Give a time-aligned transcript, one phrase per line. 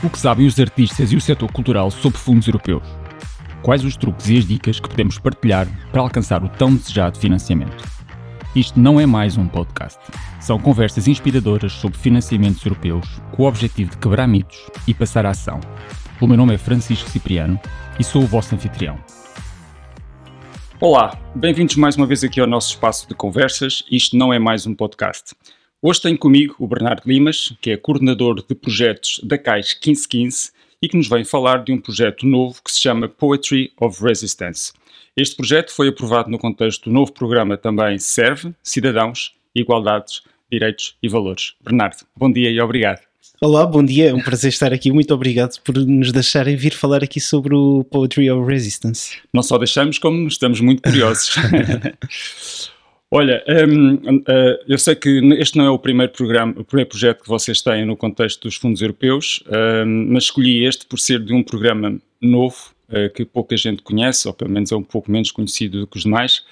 [0.00, 2.84] O que sabem os artistas e o setor cultural sobre fundos europeus?
[3.62, 7.84] Quais os truques e as dicas que podemos partilhar para alcançar o tão desejado financiamento?
[8.54, 9.98] Isto não é mais um podcast.
[10.40, 15.30] São conversas inspiradoras sobre financiamentos europeus com o objetivo de quebrar mitos e passar a
[15.30, 15.58] ação.
[16.20, 17.58] O meu nome é Francisco Cipriano
[17.98, 18.96] e sou o vosso anfitrião.
[20.80, 23.82] Olá, bem-vindos mais uma vez aqui ao nosso espaço de conversas.
[23.90, 25.34] Isto não é mais um podcast.
[25.80, 30.50] Hoje tenho comigo o Bernardo Limas, que é coordenador de projetos da CAIS 1515
[30.82, 34.72] e que nos vem falar de um projeto novo que se chama Poetry of Resistance.
[35.16, 41.08] Este projeto foi aprovado no contexto do novo programa também Serve, Cidadãos, Igualdades, Direitos e
[41.08, 41.54] Valores.
[41.62, 43.02] Bernardo, bom dia e obrigado.
[43.40, 44.90] Olá, bom dia, é um prazer estar aqui.
[44.90, 49.18] Muito obrigado por nos deixarem vir falar aqui sobre o Poetry of Resistance.
[49.32, 51.36] Não só deixamos, como estamos muito curiosos.
[53.10, 54.22] Olha, um, uh,
[54.66, 55.08] eu sei que
[55.38, 58.56] este não é o primeiro programa, o primeiro projeto que vocês têm no contexto dos
[58.56, 59.42] fundos europeus,
[59.86, 64.28] um, mas escolhi este por ser de um programa novo uh, que pouca gente conhece,
[64.28, 66.44] ou pelo menos é um pouco menos conhecido do que os demais,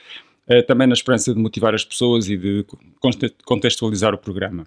[0.49, 2.65] uh, também na esperança de motivar as pessoas e de
[3.45, 4.67] contextualizar o programa.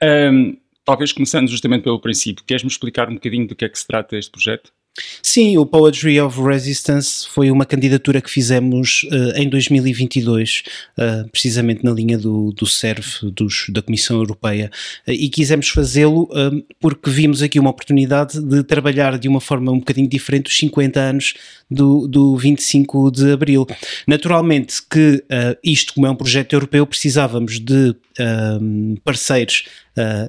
[0.00, 3.86] Um, talvez começando justamente pelo princípio, queres-me explicar um bocadinho do que é que se
[3.88, 4.72] trata este projeto?
[5.22, 11.24] Sim, o Poetry of Resistance foi uma candidatura que fizemos uh, em 2022, uh, eh,
[11.30, 14.70] precisamente na linha do, do CERF, dos, da Comissão Europeia,
[15.06, 16.28] uh, e quisemos fazê-lo
[16.80, 21.00] porque vimos aqui uma oportunidade de trabalhar de uma forma um bocadinho diferente os 50
[21.00, 21.34] anos
[21.70, 23.66] do, do 25 de Abril.
[24.06, 25.24] Naturalmente que
[25.62, 27.94] isto, como é um projeto europeu, precisávamos de
[29.04, 29.64] parceiros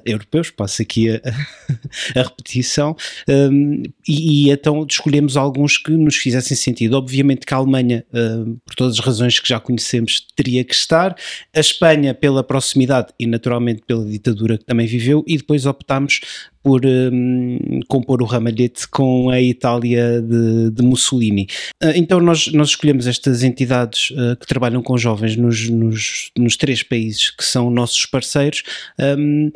[0.04, 1.20] europeus, passo aqui a,
[2.18, 2.96] a repetição,
[3.28, 6.96] um, e, e, então escolhemos alguns que nos fizessem sentido.
[6.96, 11.14] Obviamente que a Alemanha, uh, por todas as razões que já conhecemos, teria que estar,
[11.54, 16.20] a Espanha pela proximidade e naturalmente pela ditadura que também viveu, e depois optámos
[16.62, 21.46] por um, compor o ramalhete com a Itália de, de Mussolini.
[21.82, 26.56] Uh, então nós, nós escolhemos estas entidades uh, que trabalham com jovens nos, nos, nos,
[26.56, 28.62] três países que são nossos parceiros,
[28.98, 29.50] um,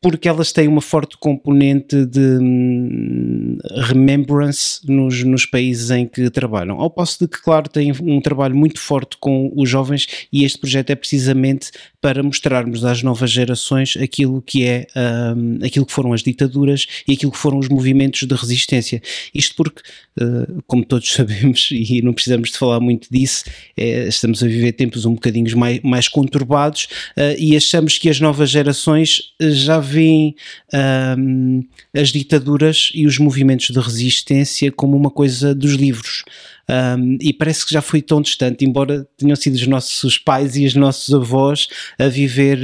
[0.00, 6.80] porque elas têm uma forte componente de hum, remembrance nos, nos países em que trabalham.
[6.80, 10.58] Ao passo de que, claro, têm um trabalho muito forte com os jovens e este
[10.58, 11.70] projeto é precisamente
[12.00, 14.86] para mostrarmos às novas gerações aquilo que é
[15.34, 19.02] um, aquilo que foram as ditaduras e aquilo que foram os movimentos de resistência.
[19.34, 19.82] Isto porque,
[20.20, 23.44] uh, como todos sabemos, e não precisamos de falar muito disso,
[23.76, 26.84] é, estamos a viver tempos um bocadinho mais, mais conturbados
[27.16, 30.36] uh, e achamos que as novas gerações já veem
[31.18, 36.24] um, as ditaduras e os movimentos de resistência como uma coisa dos livros.
[36.70, 40.66] Um, e parece que já foi tão distante, embora tenham sido os nossos pais e
[40.66, 41.66] os nossos avós
[41.98, 42.58] a viver,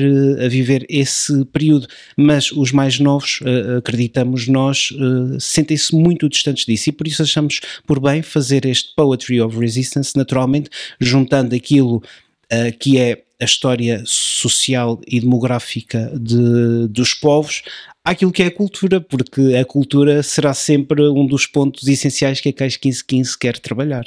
[0.44, 1.88] a viver esse período.
[2.16, 7.22] Mas os mais novos, uh, acreditamos nós, uh, sentem-se muito distantes disso e por isso
[7.22, 10.69] achamos por bem fazer este Poetry of Resistance, naturalmente,
[11.00, 17.62] juntando aquilo uh, que é a história social e demográfica de, dos povos
[18.04, 22.48] àquilo que é a cultura, porque a cultura será sempre um dos pontos essenciais que
[22.48, 24.04] a CAIS 1515 quer trabalhar.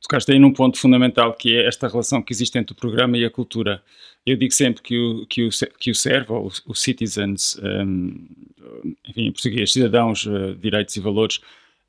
[0.00, 3.24] Tocaste aí num ponto fundamental que é esta relação que existe entre o programa e
[3.24, 3.82] a cultura.
[4.24, 8.26] Eu digo sempre que o, que o, que o serve, ou o Citizens, um,
[9.08, 11.40] enfim, em português, Cidadãos, uh, Direitos e Valores,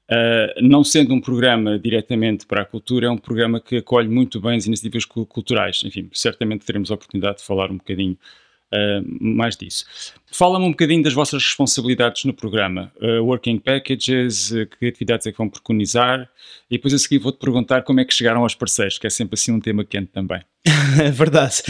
[0.09, 4.41] uh, não sendo um programa diretamente para a cultura, é um programa que acolhe muito
[4.41, 5.81] bem as iniciativas culturais.
[5.85, 8.17] Enfim, certamente teremos a oportunidade de falar um bocadinho
[8.73, 9.85] uh, mais disso.
[10.31, 15.31] Fala-me um bocadinho das vossas responsabilidades no programa, uh, working packages, uh, que atividades é
[15.31, 16.29] que vão preconizar,
[16.69, 19.35] e depois a seguir vou-te perguntar como é que chegaram aos parceiros, que é sempre
[19.35, 20.41] assim um tema quente também.
[20.99, 21.61] É verdade.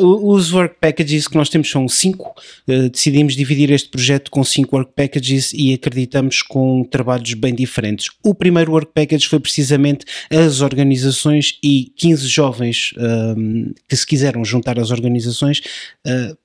[0.00, 2.34] Uh, os work packages que nós temos são cinco.
[2.68, 8.10] Uh, decidimos dividir este projeto com cinco work packages e acreditamos com trabalhos bem diferentes.
[8.22, 14.44] O primeiro work package foi precisamente as organizações e 15 jovens uh, que se quiseram
[14.44, 15.62] juntar às organizações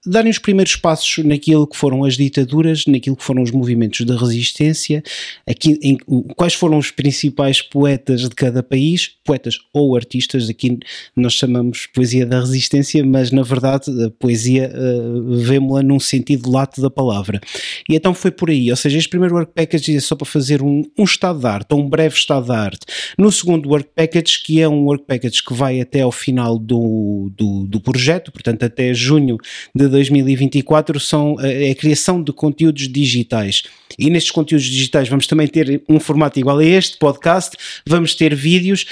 [0.06, 4.06] darem os primeiros passos na naquilo que foram as ditaduras, naquilo que foram os movimentos
[4.06, 5.02] de resistência,
[5.48, 5.98] aqui, em,
[6.36, 10.78] quais foram os principais poetas de cada país, poetas ou artistas, aqui
[11.16, 16.82] nós chamamos poesia da resistência, mas na verdade a poesia uh, vemos-la num sentido lato
[16.82, 17.40] da palavra.
[17.88, 20.62] E então foi por aí, ou seja, este primeiro work package é só para fazer
[20.62, 22.86] um, um estado da arte, um breve estado da arte.
[23.18, 27.32] No segundo work package, que é um work package que vai até ao final do,
[27.36, 29.38] do, do projeto, portanto até junho
[29.74, 33.64] de 2024, são é a criação de conteúdos digitais.
[33.98, 38.36] E nestes conteúdos digitais vamos também ter um formato igual a este podcast, vamos ter
[38.36, 38.86] vídeos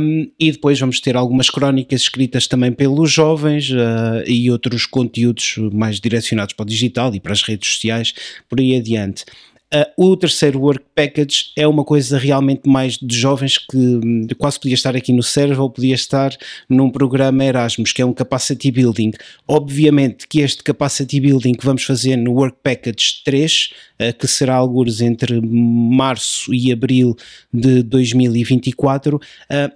[0.00, 5.56] um, e depois vamos ter algumas crónicas escritas também pelos jovens uh, e outros conteúdos
[5.72, 8.14] mais direcionados para o digital e para as redes sociais,
[8.48, 9.24] por aí adiante.
[9.74, 14.60] Uh, o terceiro Work Package é uma coisa realmente mais de jovens que hum, quase
[14.60, 16.30] podia estar aqui no server ou podia estar
[16.68, 19.10] num programa Erasmus, que é um Capacity Building.
[19.46, 23.70] Obviamente que este Capacity Building que vamos fazer no Work Package 3,
[24.00, 27.16] uh, que será alguns entre março e abril
[27.52, 29.20] de 2024, uh,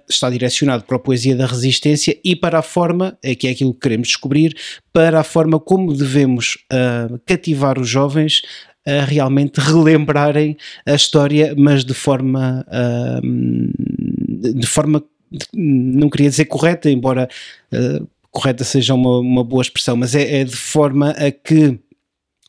[0.09, 3.73] está direcionado para a poesia da resistência e para a forma, é que é aquilo
[3.73, 4.55] que queremos descobrir,
[4.93, 6.57] para a forma como devemos
[7.25, 8.41] cativar os jovens
[8.85, 13.21] a realmente relembrarem a história, mas de forma uh,
[14.53, 15.03] de forma
[15.53, 17.29] não queria dizer correta, embora
[17.73, 21.79] uh, correta seja uma, uma boa expressão, mas é, é de forma a que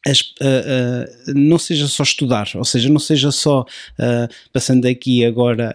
[0.07, 5.25] as, uh, uh, não seja só estudar, ou seja, não seja só, uh, passando aqui
[5.25, 5.73] agora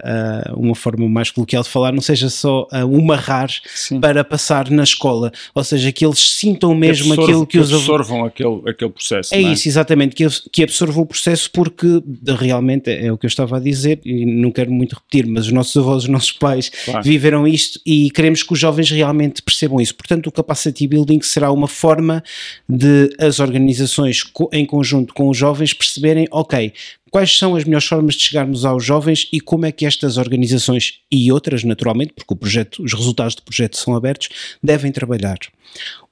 [0.56, 4.00] uma forma mais coloquial de falar, não seja só um marrar Sim.
[4.00, 7.74] para passar na escola, ou seja, que eles sintam mesmo que aquilo que, que os
[7.74, 9.34] absorvam aquele, aquele processo.
[9.34, 12.02] É, é, isso, exatamente, que, que absorvam o processo, porque
[12.40, 15.48] realmente é, é, o que eu estava a dizer, e não quero muito repetir, mas
[15.48, 17.04] os nossos avós, os nossos pais claro.
[17.04, 19.96] viveram isto e queremos que os jovens realmente percebam isso.
[19.96, 22.24] Portanto, o Capacity Building será uma forma
[22.68, 24.17] de as organizações
[24.52, 26.74] em conjunto com os jovens, perceberem, ok,
[27.10, 31.00] quais são as melhores formas de chegarmos aos jovens e como é que estas organizações
[31.12, 34.30] e outras, naturalmente, porque o projeto, os resultados do projeto são abertos,
[34.62, 35.38] devem trabalhar.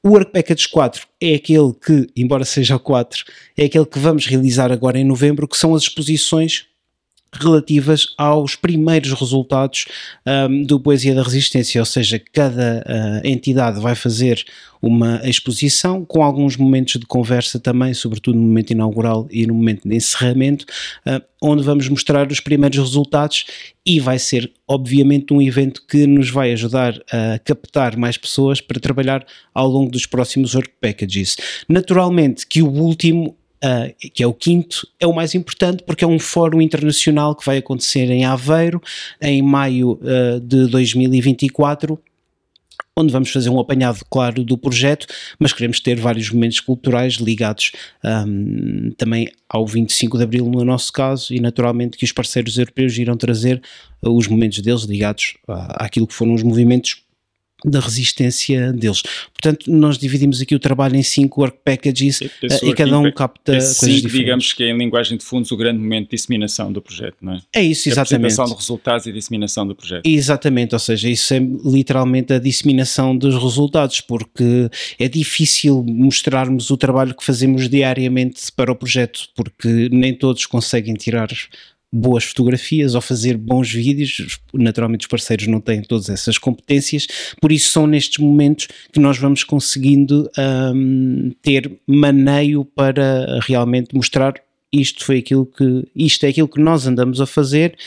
[0.04, 3.24] O Work Package 4 é aquele que, embora seja o 4,
[3.58, 6.68] é aquele que vamos realizar agora em novembro, que são as exposições
[7.40, 9.86] relativas aos primeiros resultados
[10.26, 14.44] um, do Poesia da Resistência, ou seja, cada uh, entidade vai fazer
[14.82, 19.88] uma exposição com alguns momentos de conversa também, sobretudo no momento inaugural e no momento
[19.88, 20.66] de encerramento,
[21.08, 23.46] uh, onde vamos mostrar os primeiros resultados
[23.86, 28.80] e vai ser, obviamente, um evento que nos vai ajudar a captar mais pessoas para
[28.80, 31.38] trabalhar ao longo dos próximos work packages.
[31.68, 33.36] Naturalmente que o último
[33.66, 37.44] Uh, que é o quinto, é o mais importante porque é um fórum internacional que
[37.44, 38.80] vai acontecer em Aveiro
[39.20, 42.00] em maio uh, de 2024
[42.98, 45.06] onde vamos fazer um apanhado, claro, do projeto,
[45.38, 47.74] mas queremos ter vários momentos culturais ligados
[48.04, 52.98] um, também ao 25 de Abril, no nosso caso, e naturalmente que os parceiros europeus
[52.98, 53.62] irão trazer
[54.02, 57.05] os momentos deles ligados àquilo que foram os movimentos
[57.66, 59.02] da resistência deles.
[59.34, 62.30] Portanto, nós dividimos aqui o trabalho em cinco work packages uh,
[62.64, 64.12] e cada um capta coisas diferentes.
[64.12, 67.34] digamos que é em linguagem de fundos o grande momento de disseminação do projeto, não
[67.34, 67.42] é?
[67.54, 68.14] É isso, exatamente.
[68.14, 70.06] A apresentação de resultados e disseminação do projeto.
[70.06, 74.70] Exatamente, ou seja, isso é literalmente a disseminação dos resultados, porque
[75.00, 80.94] é difícil mostrarmos o trabalho que fazemos diariamente para o projeto, porque nem todos conseguem
[80.94, 81.30] tirar
[81.92, 84.40] boas fotografias ou fazer bons vídeos.
[84.54, 87.08] Naturalmente, os parceiros não têm todas essas competências,
[87.42, 94.34] por isso são nestes momentos que nós vamos conseguindo um, ter maneio para realmente mostrar
[94.72, 97.78] isto foi aquilo que isto é aquilo que nós andamos a fazer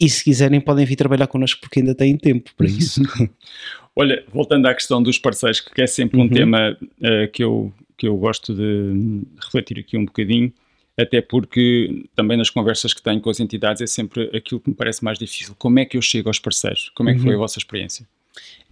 [0.00, 3.00] e se quiserem podem vir trabalhar connosco porque ainda têm tempo para isso.
[3.94, 6.28] Olha, voltando à questão dos parceiros, que é sempre um uhum.
[6.28, 10.52] tema uh, que, eu, que eu gosto de refletir aqui um bocadinho,
[10.98, 14.76] até porque também nas conversas que tenho com as entidades é sempre aquilo que me
[14.76, 15.54] parece mais difícil.
[15.58, 16.90] Como é que eu chego aos parceiros?
[16.94, 17.26] Como é que uhum.
[17.26, 18.06] foi a vossa experiência?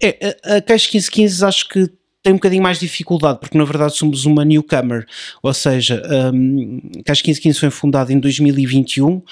[0.00, 1.90] É, a, a Caixa 1515 acho que
[2.22, 5.06] tem um bocadinho mais dificuldade, porque na verdade somos uma newcomer,
[5.42, 6.02] ou seja,
[6.34, 9.22] um, Caixa 1515 foi fundada em 2021, um,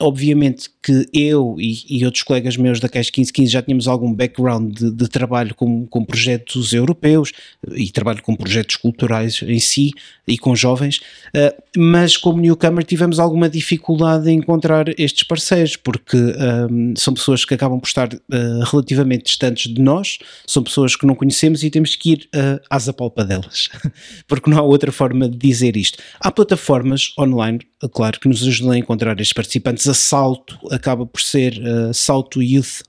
[0.00, 4.72] obviamente que eu e, e, outros colegas meus da Caixa 1515 já tínhamos algum background
[4.72, 7.32] de, de, trabalho com, com projetos europeus
[7.72, 9.90] e trabalho com projetos culturais em si
[10.26, 11.00] e com jovens,
[11.34, 17.44] uh, mas como newcomer tivemos alguma dificuldade em encontrar estes parceiros, porque um, são pessoas
[17.44, 21.68] que acabam por estar uh, relativamente distantes de nós, são pessoas que não conhecemos e
[21.68, 23.68] temos que ir uh, às apalpadelas,
[24.26, 25.98] porque não há outra forma de dizer isto.
[26.20, 27.60] Há plataformas online,
[27.92, 29.88] claro, que nos ajudam a encontrar estes participantes.
[29.88, 32.82] A Salto acaba por ser uh, Salto Youth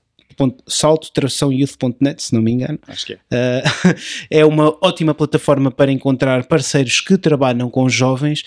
[0.66, 2.78] salto-youth.net, se não me engano.
[2.86, 3.62] Acho que é.
[3.64, 3.94] Uh,
[4.30, 8.44] é uma ótima plataforma para encontrar parceiros que trabalham com jovens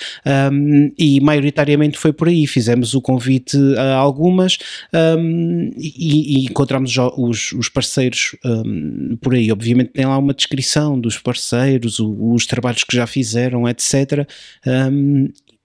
[0.51, 2.45] um, e maioritariamente foi por aí.
[2.47, 4.57] Fizemos o convite a algumas
[4.93, 9.51] um, e, e, encontramos os, os parceiros um, por aí.
[9.51, 14.27] Obviamente tem lá uma descrição dos parceiros, o, os trabalhos que já fizeram, etc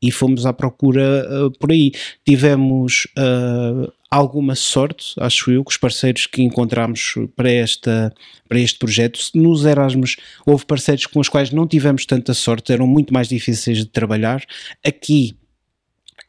[0.02, 1.92] e fomos à procura uh, por aí.
[2.24, 8.14] Tivemos uh, alguma sorte, acho eu, que os parceiros que encontramos para, esta,
[8.48, 12.86] para este projeto, nos Erasmus houve parceiros com os quais não tivemos tanta sorte, eram
[12.86, 14.44] muito mais difíceis de trabalhar.
[14.84, 15.36] Aqui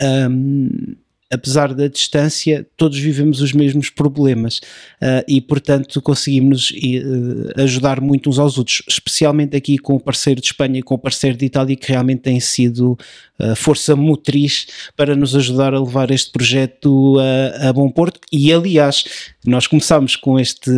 [0.01, 0.95] um,
[1.29, 4.57] apesar da distância, todos vivemos os mesmos problemas
[5.01, 10.39] uh, e, portanto, conseguimos uh, ajudar muito uns aos outros, especialmente aqui com o parceiro
[10.39, 12.97] de Espanha e com o parceiro de Itália, que realmente tem sido
[13.39, 18.21] uh, força motriz para nos ajudar a levar este projeto a, a bom porto.
[18.31, 19.03] E, aliás,
[19.45, 20.71] nós começámos com este,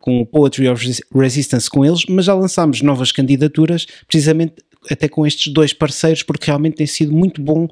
[0.00, 4.54] com o Poetry of Resistance com eles, mas já lançámos novas candidaturas, precisamente
[4.88, 7.68] até com estes dois parceiros, porque realmente tem sido muito bom uh,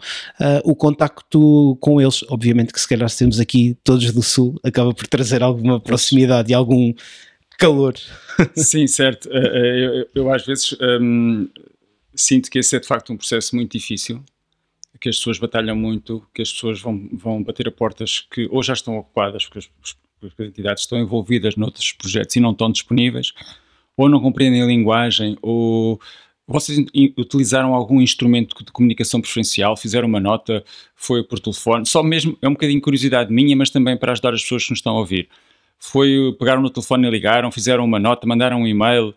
[0.64, 2.24] o contacto com eles.
[2.28, 6.54] Obviamente que se calhar temos aqui todos do Sul, acaba por trazer alguma proximidade e
[6.54, 6.92] algum
[7.58, 7.94] calor.
[8.56, 9.28] Sim, certo.
[9.28, 11.48] Uh, eu, eu, às vezes um,
[12.14, 14.22] sinto que esse é de facto um processo muito difícil,
[15.00, 18.62] que as pessoas batalham muito, que as pessoas vão, vão bater a portas que ou
[18.62, 22.70] já estão ocupadas, porque as, porque as entidades estão envolvidas noutros projetos e não estão
[22.70, 23.32] disponíveis,
[23.96, 26.00] ou não compreendem a linguagem, ou
[26.48, 26.82] vocês
[27.18, 29.76] utilizaram algum instrumento de comunicação preferencial?
[29.76, 30.64] Fizeram uma nota?
[30.96, 31.84] Foi por telefone?
[31.84, 34.70] Só mesmo, é um bocadinho de curiosidade minha, mas também para ajudar as pessoas que
[34.70, 35.28] nos estão a ouvir.
[35.78, 39.14] Foi, pegaram no telefone e ligaram, fizeram uma nota, mandaram um e-mail,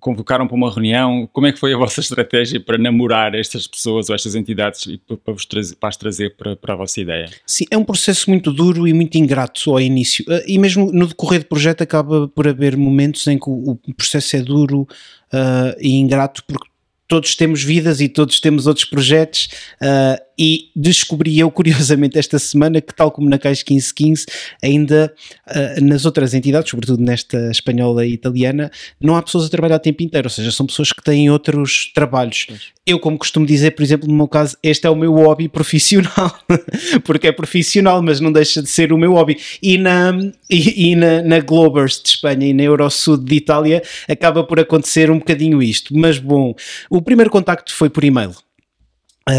[0.00, 1.28] convocaram para uma reunião.
[1.32, 4.98] Como é que foi a vossa estratégia para namorar estas pessoas ou estas entidades e
[4.98, 7.28] para, vos trazer, para as trazer para, para a vossa ideia?
[7.46, 10.24] Sim, é um processo muito duro e muito ingrato ao início.
[10.28, 14.36] Eh, e mesmo no decorrer do projeto acaba por haver momentos em que o processo
[14.36, 14.88] é duro
[15.32, 16.69] uh, e ingrato porque
[17.10, 19.50] todos temos vidas e todos temos outros projetos
[19.82, 24.24] uh, e descobri eu curiosamente esta semana que tal como na Caixa 1515
[24.62, 25.12] ainda
[25.48, 29.80] uh, nas outras entidades, sobretudo nesta espanhola e italiana não há pessoas a trabalhar o
[29.80, 32.46] tempo inteiro, ou seja, são pessoas que têm outros trabalhos.
[32.86, 36.34] Eu como costumo dizer, por exemplo, no meu caso, este é o meu hobby profissional.
[37.04, 39.38] Porque é profissional, mas não deixa de ser o meu hobby.
[39.62, 40.18] E na,
[40.48, 45.10] e, e na, na Globers de Espanha e na Eurosud de Itália acaba por acontecer
[45.10, 46.54] um bocadinho isto, mas bom,
[46.88, 48.34] o primeiro contacto foi por e-mail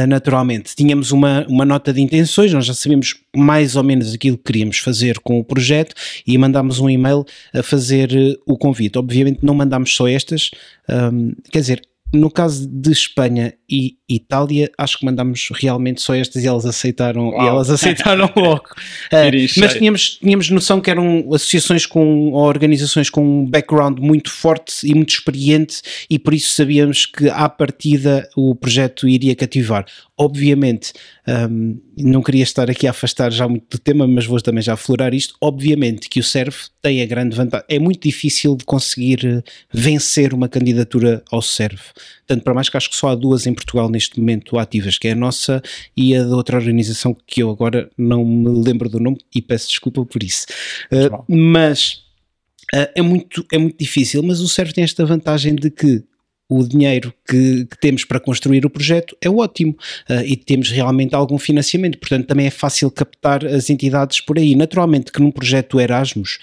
[0.08, 4.44] naturalmente, tínhamos uma, uma nota de intenções, nós já sabíamos mais ou menos aquilo que
[4.44, 5.96] queríamos fazer com o projeto
[6.26, 8.98] e mandámos um e-mail a fazer uh, o convite.
[8.98, 10.52] Obviamente, não mandámos só estas,
[10.90, 11.82] um, quer dizer,
[12.14, 17.30] no caso de Espanha e Itália, acho que mandámos realmente só estas e elas aceitaram
[17.30, 17.44] Uau.
[17.44, 18.70] e elas aceitaram logo.
[19.12, 24.30] uh, mas tínhamos, tínhamos noção que eram associações com ou organizações com um background muito
[24.30, 29.86] forte e muito experiente e por isso sabíamos que à partida o projeto iria cativar.
[30.22, 30.94] Obviamente,
[31.50, 34.74] um, não queria estar aqui a afastar já muito do tema, mas vou também já
[34.74, 35.34] aflorar isto.
[35.42, 37.66] Obviamente que o SERV tem a grande vantagem.
[37.68, 39.42] É muito difícil de conseguir eh,
[39.74, 41.82] vencer uma candidatura ao SERV.
[42.28, 45.08] Tanto para mais que acho que só há duas em Portugal neste momento ativas, que
[45.08, 45.60] é a nossa
[45.98, 49.70] e a da outra organização que eu agora não me lembro do nome e peço
[49.70, 50.46] desculpa por isso.
[50.92, 52.04] Uh, mas
[52.76, 56.04] uh, é, muito, é muito difícil, mas o SERV tem esta vantagem de que
[56.52, 59.72] o dinheiro que, que, temos para construir o projeto é ótimo
[60.10, 64.54] uh, e temos realmente algum financiamento, portanto também é fácil captar as entidades por aí.
[64.54, 66.40] Naturalmente que num projeto Erasmus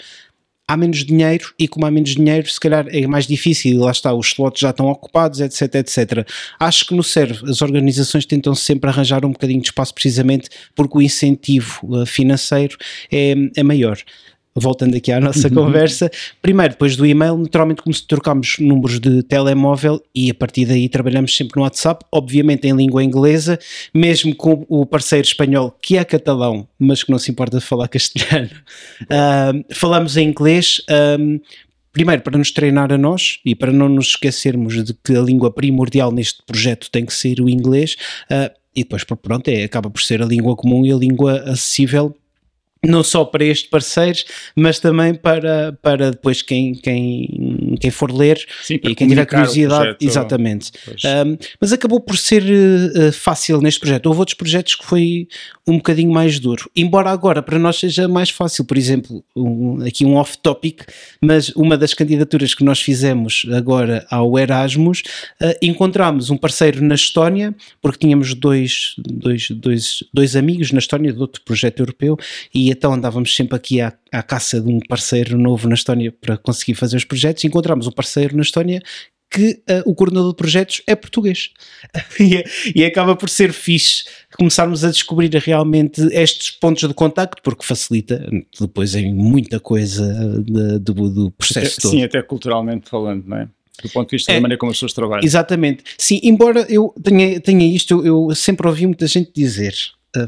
[0.66, 4.14] há menos dinheiro e como há menos dinheiro se calhar é mais difícil, lá está,
[4.14, 6.26] os slots já estão ocupados, etc, etc.
[6.58, 10.96] Acho que no serve as organizações tentam sempre arranjar um bocadinho de espaço precisamente porque
[10.96, 12.78] o incentivo uh, financeiro
[13.12, 13.98] é, é maior
[14.55, 15.55] voltando aqui à nossa uhum.
[15.55, 16.11] conversa,
[16.43, 20.88] primeiro, depois do e-mail, naturalmente como se trocamos números de telemóvel e a partir daí
[20.88, 23.59] trabalhamos sempre no WhatsApp, obviamente em língua inglesa,
[23.95, 27.88] mesmo com o parceiro espanhol que é catalão, mas que não se importa de falar
[27.88, 28.50] castelhano.
[29.02, 30.83] Uh, falamos em inglês,
[31.19, 31.40] um,
[31.93, 35.50] primeiro para nos treinar a nós e para não nos esquecermos de que a língua
[35.50, 37.97] primordial neste projeto tem que ser o inglês,
[38.31, 42.14] uh, e depois, pronto, é, acaba por ser a língua comum e a língua acessível
[42.85, 47.28] não só para estes parceiros, mas também para, para depois quem, quem,
[47.80, 50.73] quem for ler Sim, e quem tiver curiosidade, projeto, exatamente.
[50.88, 54.06] Um, mas acabou por ser uh, fácil neste projeto.
[54.06, 55.28] Houve outros projetos que foi
[55.66, 58.64] um bocadinho mais duro, embora agora para nós seja mais fácil.
[58.64, 60.82] Por exemplo, um, aqui um off-topic,
[61.20, 65.02] mas uma das candidaturas que nós fizemos agora ao Erasmus,
[65.40, 71.12] uh, encontramos um parceiro na Estónia, porque tínhamos dois, dois, dois, dois amigos na Estónia
[71.12, 72.18] de outro projeto europeu
[72.54, 76.36] e então andávamos sempre aqui à, à caça de um parceiro novo na Estónia para
[76.36, 77.44] conseguir fazer os projetos.
[77.44, 78.82] Encontramos um parceiro na Estónia
[79.30, 81.50] que uh, o coordenador de projetos é português.
[82.18, 84.04] e, e, acaba por ser fixe
[84.36, 88.26] começarmos a descobrir realmente estes pontos de contacto, porque facilita
[88.58, 91.90] depois em muita coisa de, de, do processo até, todo.
[91.90, 93.48] Sim, até culturalmente falando, não é?
[93.82, 95.24] Do ponto de vista é, da maneira como as pessoas trabalham.
[95.24, 95.84] Exatamente.
[95.96, 99.74] Sim, embora eu tenha, tenha isto, eu, eu sempre ouvi muita gente dizer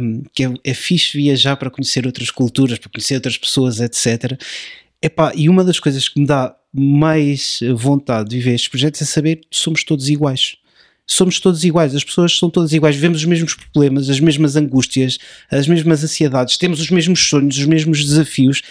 [0.01, 4.41] um, que é, é fixe viajar para conhecer outras culturas, para conhecer outras pessoas, etc.
[5.03, 9.05] Epá, e uma das coisas que me dá mais vontade de viver estes projetos é
[9.05, 10.57] saber que somos todos iguais.
[11.07, 15.19] somos todos iguais, as pessoas são todas iguais, vemos os mesmos problemas, as mesmas angústias,
[15.51, 18.63] as mesmas ansiedades, temos os mesmos sonhos, os mesmos desafios,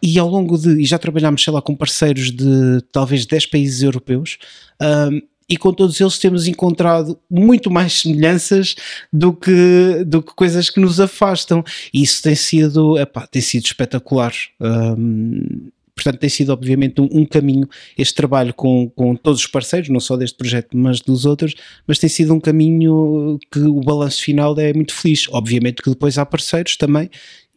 [0.00, 3.82] e ao longo de, e já trabalhámos, sei lá, com parceiros de talvez 10 países
[3.82, 4.38] europeus,
[4.80, 8.74] um, e com todos eles temos encontrado muito mais semelhanças
[9.12, 11.64] do que, do que coisas que nos afastam.
[11.92, 14.32] E isso tem sido, epá, tem sido espetacular.
[14.60, 19.88] Um, portanto, tem sido obviamente um, um, caminho, este trabalho com, com todos os parceiros,
[19.88, 21.54] não só deste projeto, mas dos outros,
[21.86, 25.26] mas tem sido um caminho que o balanço final é muito feliz.
[25.30, 27.08] Obviamente que depois há parceiros também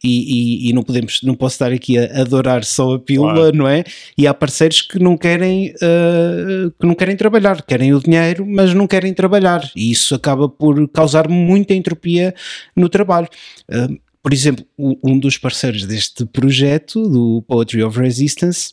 [0.04, 3.56] e, e, e, não podemos, não posso estar aqui a adorar só a pílula, claro.
[3.56, 3.84] não é?
[4.18, 8.74] E há parceiros que não querem uh, que não querem trabalhar, querem o dinheiro, mas
[8.74, 12.34] não querem trabalhar, e isso acaba por causar muita entropia
[12.74, 13.28] no trabalho.
[13.68, 18.72] Uh, por exemplo, um dos parceiros deste projeto, do Poetry of Resistance,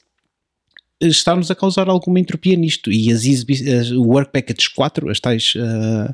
[1.01, 2.91] está-nos a causar alguma entropia nisto.
[2.91, 6.13] E as, as Work Package 4, as tais uh,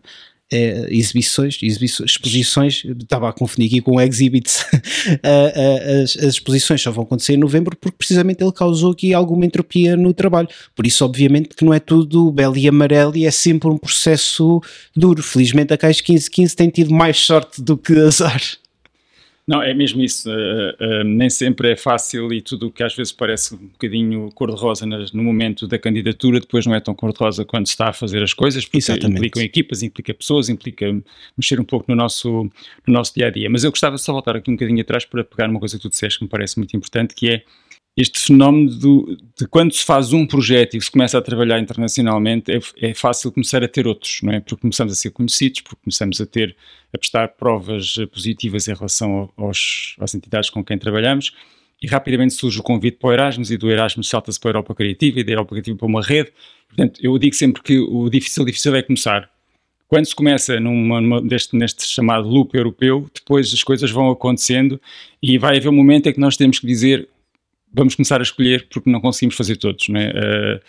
[0.52, 4.66] é, exibições, exibições, exposições, estava a confundir aqui com exhibits,
[6.04, 9.98] as, as, exposições só vão acontecer em novembro porque precisamente ele causou aqui alguma entropia
[9.98, 10.48] no trabalho.
[10.76, 14.62] Por isso, obviamente, que não é tudo belo e amarelo e é sempre um processo
[14.96, 15.24] duro.
[15.24, 18.42] Felizmente, a Caixa 1515 tem tido mais sorte do que azar.
[19.48, 20.28] Não, é mesmo isso.
[20.30, 24.32] Uh, uh, nem sempre é fácil e tudo o que às vezes parece um bocadinho
[24.34, 28.34] cor-de-rosa no momento da candidatura, depois não é tão cor-de-rosa quando está a fazer as
[28.34, 29.18] coisas, porque Exatamente.
[29.18, 30.88] implicam equipas, implica pessoas, implica
[31.38, 32.50] mexer um pouco no nosso,
[32.88, 33.48] no nosso dia a dia.
[33.48, 35.84] Mas eu gostava de só voltar aqui um bocadinho atrás para pegar uma coisa que
[35.84, 37.44] tu disseste que me parece muito importante, que é
[37.96, 42.52] este fenómeno do, de quando se faz um projeto e se começa a trabalhar internacionalmente,
[42.52, 44.42] é, é, fácil começar a ter outros, não é?
[44.42, 46.56] Porque começamos a ser conhecidos, porque começamos a ter,
[46.94, 51.32] a prestar provas positivas em relação aos, às entidades com quem trabalhamos
[51.82, 54.76] e rapidamente surge o convite para o Erasmus e do Erasmus salta-se para a Europa
[54.76, 56.32] Criativa e da Europa Criativa para uma rede.
[56.68, 59.30] Portanto, eu digo sempre que o difícil, difícil é começar.
[59.88, 64.82] Quando se começa numa, numa, deste, neste chamado loop europeu, depois as coisas vão acontecendo
[65.22, 67.08] e vai haver um momento em que nós temos que dizer
[67.76, 70.10] vamos começar a escolher porque não conseguimos fazer todos, não é?
[70.10, 70.60] Uh,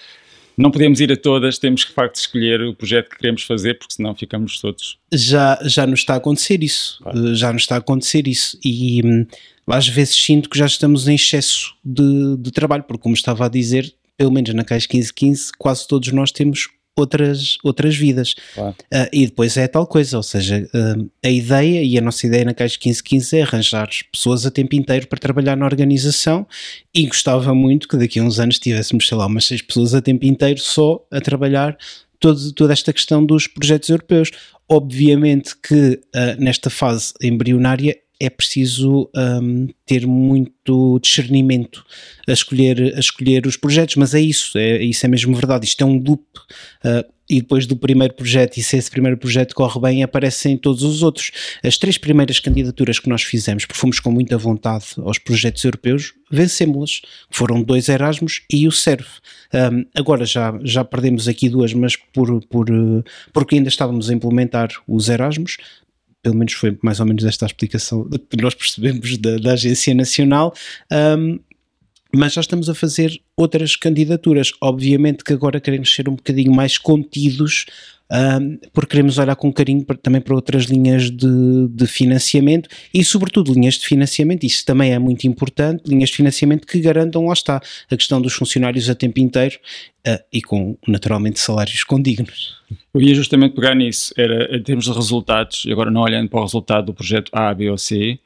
[0.57, 3.75] não podemos ir a todas, temos que de facto escolher o projeto que queremos fazer,
[3.79, 4.99] porque senão ficamos todos.
[5.13, 7.35] Já, já nos está a acontecer isso, claro.
[7.35, 9.27] já nos está a acontecer isso, e hum,
[9.67, 13.49] às vezes sinto que já estamos em excesso de, de trabalho, porque como estava a
[13.49, 18.35] dizer, pelo menos na Caixa 1515, quase todos nós temos outras, outras vidas.
[18.55, 18.75] Claro.
[18.93, 22.45] Uh, e depois é tal coisa, ou seja, uh, a ideia e a nossa ideia
[22.45, 26.47] na Caixa 1515 é arranjar pessoas a tempo inteiro para trabalhar na organização
[26.95, 30.01] e gostava muito que daqui a uns anos tivéssemos, sei lá, umas seis pessoas a
[30.01, 31.77] tempo inteiro só a trabalhar
[32.19, 34.31] todo, toda esta questão dos projetos europeus.
[34.69, 41.85] Obviamente que uh, nesta fase embrionária é preciso um, ter muito discernimento
[42.27, 45.67] a escolher, a escolher os projetos, mas é isso, é, isso é mesmo verdade.
[45.67, 46.23] Isto é um loop.
[46.85, 50.83] Uh, e depois do primeiro projeto, e se esse primeiro projeto corre bem, aparecem todos
[50.83, 51.33] os outros.
[51.63, 56.15] As três primeiras candidaturas que nós fizemos, porque fomos com muita vontade aos projetos europeus,
[56.31, 57.03] vencemos-las.
[57.29, 59.07] Foram dois Erasmus e o SERV.
[59.53, 62.67] Um, agora já, já perdemos aqui duas, mas por, por,
[63.33, 65.57] porque ainda estávamos a implementar os Erasmus,
[66.27, 69.95] pelo menos foi mais ou menos esta a explicação que nós percebemos da, da Agência
[69.95, 70.53] Nacional.
[70.93, 71.39] Um,
[72.13, 74.51] mas já estamos a fazer outras candidaturas.
[74.61, 77.67] Obviamente que agora queremos ser um bocadinho mais contidos
[78.11, 83.05] um, porque queremos olhar com carinho para, também para outras linhas de, de, financiamento e,
[83.05, 84.45] sobretudo, linhas de financiamento.
[84.45, 85.83] Isso também é muito importante.
[85.87, 89.57] Linhas de financiamento que garantam, lá está, a questão dos funcionários a tempo inteiro
[90.07, 92.57] uh, e com, naturalmente, salários condignos.
[92.95, 94.15] Eu ia justamente pegar nisso.
[94.17, 97.53] Era em termos de resultados, e agora não olhando para o resultado do projeto A,
[97.53, 98.19] B ou C.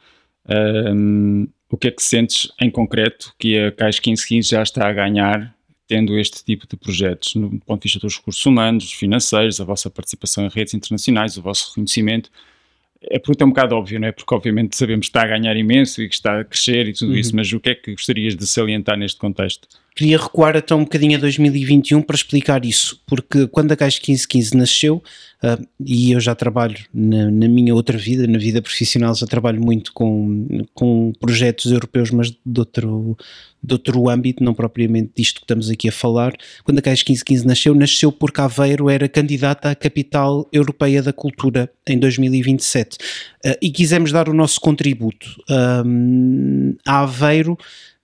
[0.48, 4.92] Um, o que é que sentes em concreto que a Caixa 1515 já está a
[4.92, 5.54] ganhar
[5.90, 9.90] tendo este tipo de projetos, no ponto de vista dos recursos humanos, financeiros, a vossa
[9.90, 12.31] participação em redes internacionais, o vosso reconhecimento.
[13.07, 14.12] A pergunta é um bocado óbvia, não é?
[14.12, 17.11] Porque obviamente sabemos que está a ganhar imenso e que está a crescer e tudo
[17.11, 17.18] uhum.
[17.18, 19.66] isso, mas o que é que gostarias de salientar neste contexto?
[20.00, 24.56] Queria recuar até um bocadinho a 2021 para explicar isso, porque quando a Caixa 1515
[24.56, 25.02] nasceu,
[25.44, 29.60] uh, e eu já trabalho na, na, minha outra vida, na vida profissional, já trabalho
[29.62, 33.14] muito com, com projetos europeus, mas de outro,
[33.62, 36.32] de outro âmbito, não propriamente disto que estamos aqui a falar.
[36.64, 41.70] Quando a Caixa 1515 nasceu, nasceu porque Aveiro era candidata à capital europeia da cultura
[41.86, 45.26] em 2027 uh, e quisemos dar o nosso contributo.
[45.84, 47.58] Um, a Aveiro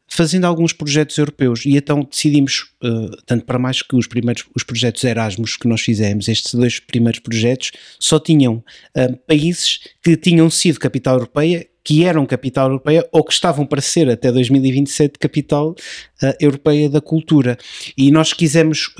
[0.08, 4.62] fazendo alguns projetos europeus e então decidimos, uh, tanto para mais que os primeiros os
[4.62, 8.62] projetos Erasmus que nós fizemos, estes dois primeiros projetos só tinham
[8.96, 13.80] uh, países que tinham sido capital europeia que eram capital europeia ou que estavam para
[13.80, 17.56] ser até 2027 capital uh, europeia da cultura.
[17.96, 18.92] E nós quisemos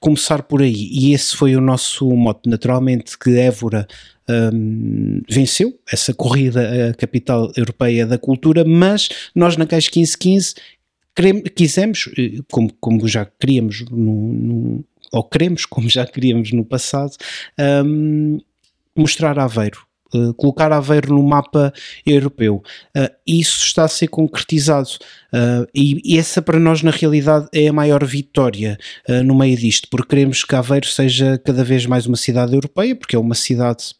[0.00, 2.48] começar por aí, e esse foi o nosso mote.
[2.48, 3.86] Naturalmente, que Évora
[4.30, 10.54] um, venceu essa corrida à capital europeia da cultura, mas nós na Caixa 1515
[11.14, 16.64] queremos, quisemos, eh, como, como já queríamos no, no, ou queremos, como já queríamos no
[16.64, 17.12] passado,
[17.84, 18.38] um,
[18.96, 19.86] mostrar Aveiro.
[20.12, 21.72] Uh, colocar Aveiro no mapa
[22.04, 22.64] europeu.
[22.96, 24.88] Uh, isso está a ser concretizado
[25.32, 28.76] uh, e, e, essa para nós na realidade é a maior vitória
[29.24, 33.14] no meio disto, porque queremos que Aveiro seja cada vez mais uma cidade europeia, porque
[33.14, 33.94] é uma cidade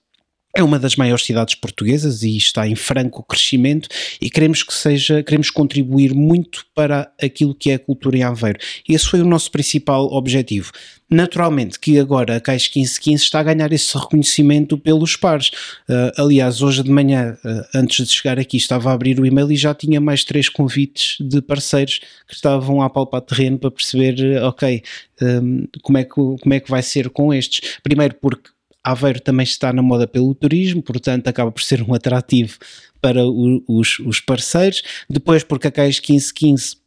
[0.55, 3.89] é uma das maiores cidades portuguesas e está em franco crescimento
[4.21, 8.59] e queremos que seja, queremos contribuir muito para aquilo que é a cultura em Aveiro.
[8.89, 10.73] Esse foi o nosso principal objetivo.
[11.09, 15.49] Naturalmente que agora a Caixa 1515 está a ganhar esse reconhecimento pelos pares.
[15.89, 19.51] Uh, aliás, hoje de manhã, uh, antes de chegar aqui, estava a abrir o e-mail
[19.51, 24.41] e já tinha mais três convites de parceiros que estavam a palpar terreno para perceber,
[24.41, 24.83] uh, ok,
[25.21, 27.79] um, como, é que, como é que vai ser com estes.
[27.83, 28.51] Primeiro porque
[28.83, 32.59] Aveiro também está na moda pelo turismo, portanto acaba por ser um atrativo
[33.01, 34.83] para o, os, os, parceiros.
[35.09, 36.81] Depois, porque a CAIS 1515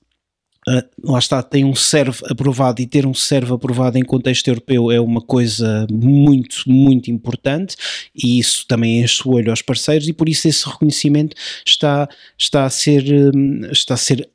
[0.65, 4.89] Uh, lá está, tem um serve aprovado e ter um serve aprovado em contexto europeu
[4.89, 7.75] é uma coisa muito, muito importante
[8.15, 12.63] e isso também enche o olho aos parceiros e por isso esse reconhecimento está, está,
[12.63, 13.03] a, ser,
[13.35, 14.29] hum, está a ser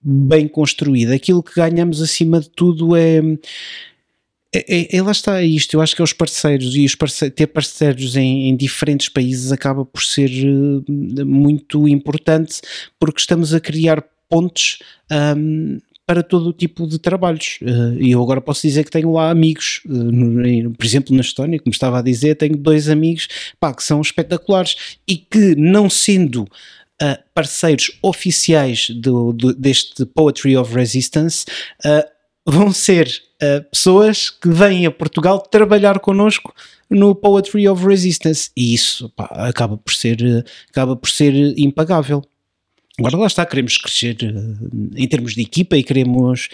[0.00, 1.10] bem construído.
[1.10, 3.20] Aquilo que ganhamos acima de tudo é
[4.54, 7.34] é, é, é, lá está isto, eu acho que é os parceiros e os parceiros,
[7.34, 12.60] ter parceiros em, em, diferentes países acaba por ser uh, muito importante
[13.00, 17.60] porque estamos a criar pontes um, para todo o tipo de trabalhos.
[17.62, 21.58] Uh, e eu agora posso dizer que tenho lá amigos, no, por exemplo, na Estónia,
[21.58, 26.46] como estava a dizer, tenho dois amigos pá, que são espetaculares e que, não sendo
[27.02, 31.44] Uh, parceiros oficiais do, do, deste Poetry of Resistance,
[31.84, 32.04] uh,
[32.46, 33.10] vão ser
[33.42, 36.54] uh, pessoas que vêm a Portugal trabalhar connosco
[36.88, 42.22] no Poetry of Resistance e isso pá, acaba por ser acaba por ser impagável.
[42.98, 46.48] Agora lá está, queremos crescer uh, em termos de equipa e queremos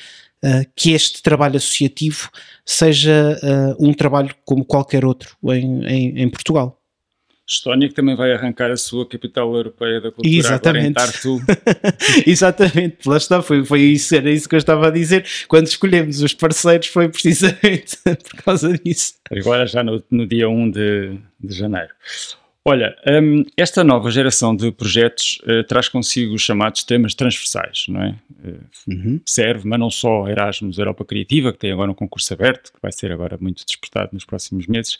[0.45, 2.31] uh, que este trabalho associativo
[2.65, 3.39] seja
[3.79, 6.78] um trabalho como qualquer outro em, em, em Portugal.
[7.49, 11.01] Estónia, que também vai arrancar a sua capital europeia da cultura Exatamente.
[12.27, 15.25] Exatamente, lá está, foi, foi isso, era isso que eu estava a dizer.
[15.49, 19.15] Quando escolhemos os parceiros foi precisamente por causa disso.
[19.31, 21.89] Agora já no, no dia 1 de, de janeiro.
[22.65, 28.03] Olha, um, esta nova geração de projetos uh, traz consigo os chamados temas transversais, não
[28.03, 28.15] é?
[28.45, 29.21] Uh, uhum.
[29.25, 32.93] Serve, mas não só Erasmus Europa Criativa, que tem agora um concurso aberto, que vai
[32.93, 34.99] ser agora muito disputado nos próximos meses,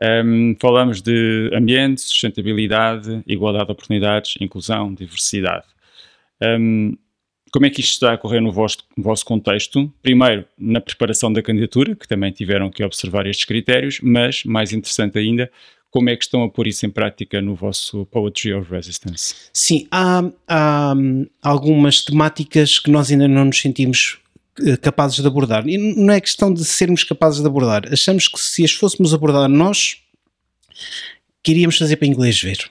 [0.00, 5.66] um, falamos de ambiente, sustentabilidade, igualdade de oportunidades, inclusão, diversidade.
[6.42, 6.96] Um,
[7.52, 9.92] como é que isto está a correr no vosso, no vosso, contexto?
[10.02, 15.18] Primeiro, na preparação da candidatura, que também tiveram que observar estes critérios, mas, mais interessante
[15.18, 15.50] ainda,
[15.90, 19.34] como é que estão a pôr isso em prática no vosso Poetry of Resistance?
[19.52, 20.94] Sim, há, há
[21.42, 24.18] algumas temáticas que nós ainda não nos sentimos
[24.82, 25.66] capazes de abordar.
[25.68, 27.82] E não é questão de sermos capazes de abordar.
[27.92, 29.98] Achamos que se as fôssemos abordar nós,
[31.42, 32.70] queríamos fazer para inglês ver.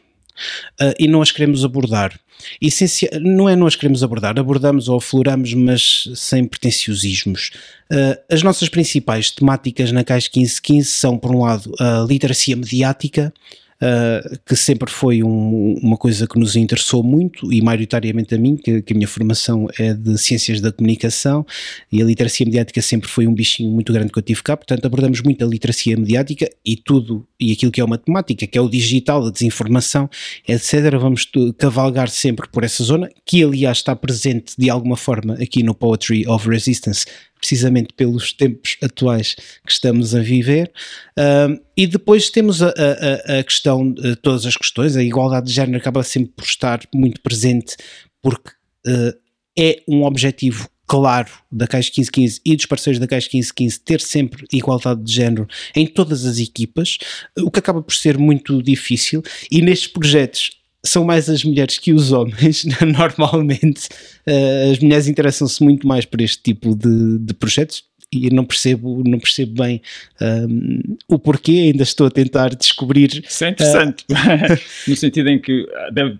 [0.79, 2.19] Uh, e não as queremos abordar.
[2.61, 7.51] Essencia, não é não as queremos abordar, abordamos ou afloramos, mas sem pretenciosismos.
[7.91, 13.33] Uh, as nossas principais temáticas na Caixa 1515 são, por um lado, a literacia mediática,
[13.81, 18.55] uh, que sempre foi um, uma coisa que nos interessou muito e maioritariamente a mim,
[18.55, 21.45] que, que, a minha formação é de ciências da comunicação
[21.91, 24.85] e a literacia mediática sempre foi um bichinho muito grande que eu tive cá, portanto
[24.85, 28.61] abordamos muito a literacia mediática e tudo, e aquilo que é uma temática, que é
[28.61, 30.09] o digital, a desinformação,
[30.47, 30.97] etc.
[30.99, 35.73] Vamos cavalgar sempre por essa zona, que aliás está presente de alguma forma aqui no
[35.73, 37.05] Poetry of Resistance,
[37.39, 40.71] precisamente pelos tempos atuais que estamos a viver.
[41.17, 45.77] Uh, e depois temos a, a, a questão, todas as questões, a igualdade de género
[45.77, 47.75] acaba sempre por estar muito presente,
[48.21, 48.49] porque
[48.87, 49.13] uh,
[49.57, 54.45] é um objetivo claro da Caixa 1515 e dos parceiros da Caixa 1515 ter sempre
[54.51, 56.97] igualdade de género em todas as equipas,
[57.37, 59.21] o que acaba por ser muito difícil.
[59.51, 60.51] E nestes projetos
[60.87, 63.87] são mais as mulheres que os homens, normalmente.
[64.27, 69.03] Uh, as mulheres interessam-se muito mais por este tipo de, de projetos e não percebo,
[69.05, 69.81] não percebo bem
[70.21, 73.23] um, ehm, o porquê, ainda estou a tentar descobrir.
[73.27, 76.17] Isso é interessante, uh, no sentido em que deve,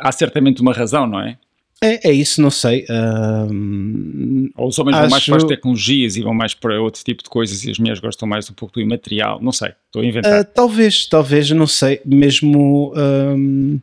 [0.00, 1.36] há certamente uma razão, não é?
[1.82, 2.86] É, é isso, não sei.
[2.88, 5.02] Um, Ou os homens acho...
[5.02, 7.78] vão mais para as tecnologias e vão mais para outro tipo de coisas e as
[7.78, 10.40] mulheres gostam mais um pouco do imaterial, não sei, estou a inventar.
[10.40, 12.94] Uh, talvez, talvez, não sei, mesmo.
[12.96, 13.78] Um,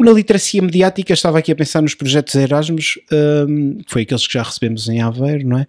[0.00, 2.98] Na literacia mediática, estava aqui a pensar nos projetos Erasmus,
[3.48, 5.66] um, foi aqueles que já recebemos em Aveiro, não é?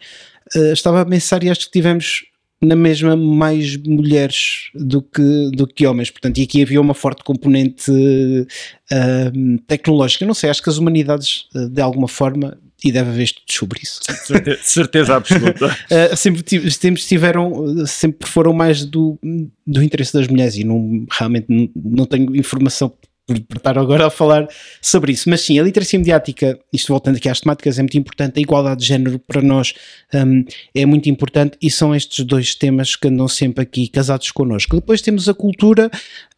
[0.56, 2.24] Uh, estava a pensar e acho que tivemos
[2.62, 7.24] na mesma mais mulheres do que, do que homens, portanto, e aqui havia uma forte
[7.24, 10.26] componente uh, tecnológica.
[10.26, 13.80] Não sei, acho que as humanidades, uh, de alguma forma, e deve haver estudos sobre
[13.84, 14.00] isso.
[14.04, 15.68] Certeza, certeza absoluta.
[15.68, 19.20] uh, sempre, sempre tiveram, sempre foram mais do,
[19.66, 22.92] do interesse das mulheres e não, realmente não, não tenho informação
[23.28, 24.48] por estar agora a falar
[24.82, 25.30] sobre isso.
[25.30, 28.38] Mas sim, a literacia mediática, isto voltando aqui às temáticas, é muito importante.
[28.38, 29.74] A igualdade de género para nós
[30.14, 34.76] um, é muito importante e são estes dois temas que andam sempre aqui casados connosco.
[34.76, 35.92] Depois temos a cultura,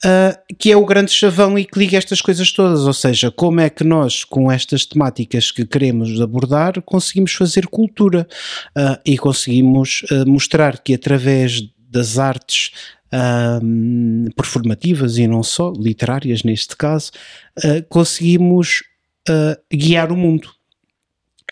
[0.04, 2.82] uh, que é o grande chavão e que liga estas coisas todas.
[2.82, 8.28] Ou seja, como é que nós, com estas temáticas que queremos abordar, conseguimos fazer cultura
[8.75, 12.71] uh, e conseguimos uh, mostrar que através das artes
[13.63, 17.11] um, performativas e não só, literárias neste caso,
[17.59, 18.83] uh, conseguimos
[19.29, 20.49] uh, guiar o mundo.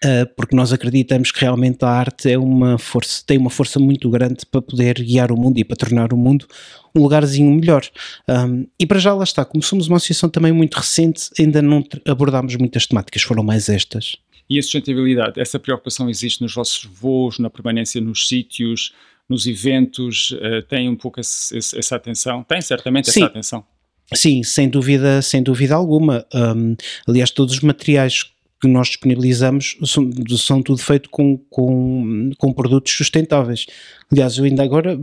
[0.06, 4.08] Uh, porque nós acreditamos que realmente a arte é uma força, tem uma força muito
[4.12, 6.46] grande para poder guiar o mundo e para tornar o mundo
[6.94, 7.84] um lugarzinho melhor.
[8.30, 11.84] Um, e para já lá está, como somos uma associação também muito recente, ainda não
[12.06, 14.16] abordámos muitas temáticas, foram mais estas.
[14.50, 18.94] E a sustentabilidade, essa preocupação existe nos vossos voos, na permanência nos sítios,
[19.30, 22.44] nos eventos, uh, tem um pouco esse, esse, essa atenção?
[22.44, 23.22] Tem certamente Sim.
[23.22, 23.66] essa atenção.
[24.14, 26.26] Sim, sem dúvida, sem dúvida alguma.
[26.34, 26.76] Um,
[27.08, 28.24] aliás, todos os materiais
[28.60, 33.66] que nós disponibilizamos são, são tudo feito com, com, com produtos sustentáveis.
[34.12, 35.00] Aliás, eu ainda agora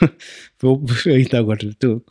[1.06, 1.60] ainda agora,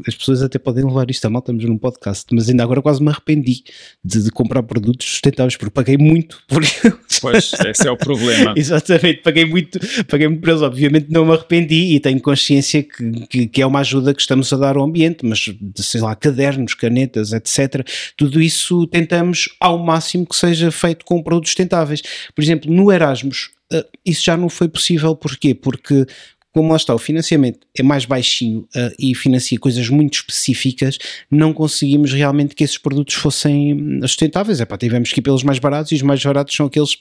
[0.07, 3.01] as pessoas até podem levar isto a mal, estamos num podcast, mas ainda agora quase
[3.01, 3.63] me arrependi
[4.03, 7.19] de, de comprar produtos sustentáveis porque paguei muito por eles.
[7.21, 8.53] Pois, esse é o problema.
[8.57, 10.61] Exatamente, paguei muito, paguei muito por eles.
[10.61, 14.51] Obviamente não me arrependi e tenho consciência que, que, que, é uma ajuda que estamos
[14.53, 17.85] a dar ao ambiente, mas sei lá, cadernos, canetas, etc.
[18.15, 22.01] Tudo isso tentamos ao máximo que seja feito com produtos sustentáveis.
[22.35, 25.53] Por exemplo, no Erasmus, Uh, isso já não foi possível, porquê?
[25.53, 26.05] Porque
[26.53, 30.97] como lá está, o financiamento é mais baixinho uh, e financia coisas muito específicas,
[31.29, 34.59] não conseguimos realmente que esses produtos fossem hum, sustentáveis.
[34.59, 36.97] Epá, tivemos que ir pelos mais baratos e os mais baratos são aqueles,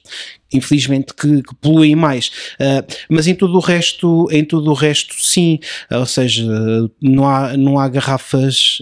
[0.52, 2.28] infelizmente, que, que poluem mais.
[2.60, 5.58] Uh, mas em tudo o resto, em tudo o resto, sim.
[5.90, 6.44] Uh, ou seja,
[7.00, 8.78] não há, não há garrafas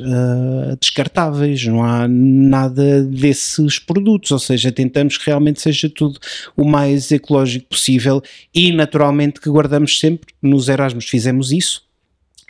[0.80, 4.30] descartáveis, não há nada desses produtos.
[4.32, 6.18] Ou seja, tentamos que realmente seja tudo
[6.56, 8.22] o mais ecológico possível
[8.52, 11.82] e, naturalmente, que guardamos sempre nos nos Erasmus fizemos isso,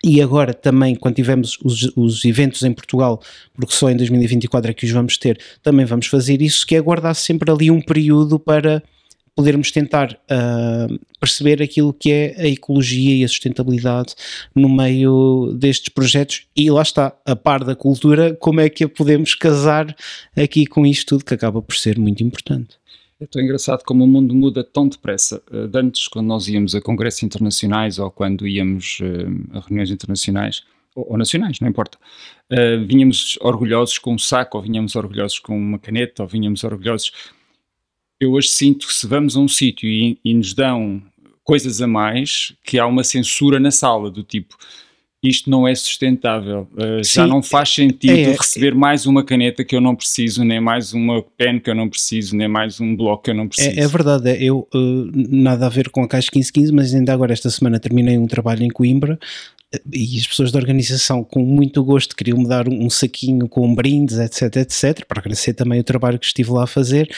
[0.02, 3.20] e agora também, quando tivermos os, os, eventos em Portugal,
[3.54, 6.80] porque só em 2024 é que os vamos ter, também vamos fazer isso, que é
[6.80, 8.82] guardar sempre ali um período para
[9.34, 14.14] podermos tentar uh, perceber aquilo que é a ecologia e a sustentabilidade
[14.54, 18.88] no meio destes projetos e lá está, a par da cultura, como é que a
[18.88, 19.96] podemos casar
[20.36, 22.76] aqui com isto tudo que acaba por ser muito importante.
[23.30, 25.42] Tão engraçado como o mundo muda tão depressa.
[25.50, 29.90] Uh, de antes, quando nós íamos a congressos internacionais ou quando íamos uh, a reuniões
[29.90, 30.62] internacionais,
[30.94, 31.98] ou, nacionais, não importa,
[32.52, 37.12] uh, vinhamos orgulhosos com um saco, ou vinhamos orgulhosos com uma caneta, ou vinhamos orgulhosos.
[38.20, 41.02] Eu hoje sinto que se vamos a um sítio e, e nos dão
[41.42, 44.56] coisas a mais, que há uma censura na sala, do tipo
[45.28, 46.68] isto não é sustentável.
[46.74, 50.60] Uh, já não faz sentido é, receber mais uma caneta que eu não preciso, nem
[50.60, 53.78] mais uma pen que eu não preciso, nem mais um bloco que eu não preciso.
[53.78, 57.12] É, é verdade, é, eu uh, nada a ver com a Caixa 1515, mas ainda
[57.12, 59.18] agora esta semana terminei um trabalho em Coimbra
[59.72, 63.74] eh, e as pessoas da organização com muito gosto queriam me dar um saquinho com
[63.74, 67.08] brindes, etc, etc, para agradecer também o trabalho que estive lá a fazer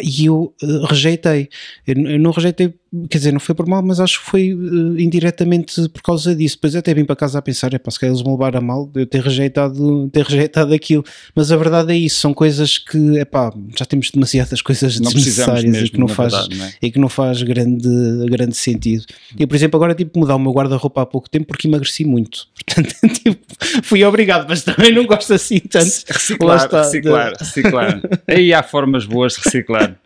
[0.00, 1.48] e eu uh, rejeitei.
[1.86, 2.72] Eu, eu, não rejeitei,
[3.08, 6.56] quer dizer, não foi por mal, mas acho que foi uh, indiretamente por causa disso.
[6.56, 8.62] Depois até vim para casa a pensar, é para se calhar eles me levaram a
[8.62, 11.04] mal eu ter rejeitado, ter rejeitado aquilo.
[11.34, 15.10] Mas a verdade é isso, são coisas que, é pá, já temos demasiadas coisas não
[15.10, 16.72] desnecessárias mesmo, e, que não faz, verdade, não é?
[16.80, 17.88] e que não faz grande,
[18.26, 19.04] grande sentido.
[19.36, 22.04] E por exemplo, agora tive que mudar o meu guarda-roupa há pouco tempo porque emagreci
[22.04, 22.46] muito.
[22.64, 23.49] Portanto, tipo,
[23.82, 25.86] fui obrigado, mas também não gosto assim tanto.
[26.08, 28.00] Reciclar, reciclar, reciclar.
[28.26, 29.96] Aí há formas boas de reciclar.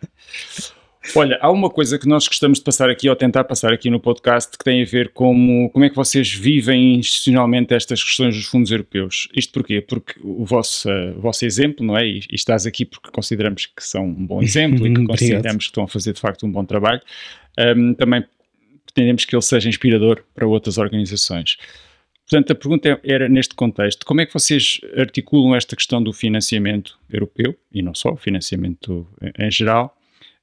[1.15, 3.99] Olha, há uma coisa que nós gostamos de passar aqui, ou tentar passar aqui no
[3.99, 8.45] podcast, que tem a ver com como é que vocês vivem institucionalmente estas questões dos
[8.45, 9.27] fundos europeus.
[9.35, 9.81] Isto porquê?
[9.81, 12.07] Porque o vosso, uh, o vosso exemplo, não é?
[12.07, 15.69] E, e, estás aqui porque consideramos que são um bom exemplo e que consideramos que
[15.69, 17.01] estão a fazer de facto um bom trabalho.
[17.57, 18.25] Um, também
[18.85, 21.57] pretendemos que ele seja inspirador para outras organizações.
[22.29, 26.97] Portanto, a pergunta era neste contexto: como é que vocês articulam esta questão do financiamento
[27.09, 29.07] europeu, e não só, financiamento
[29.37, 29.95] em geral,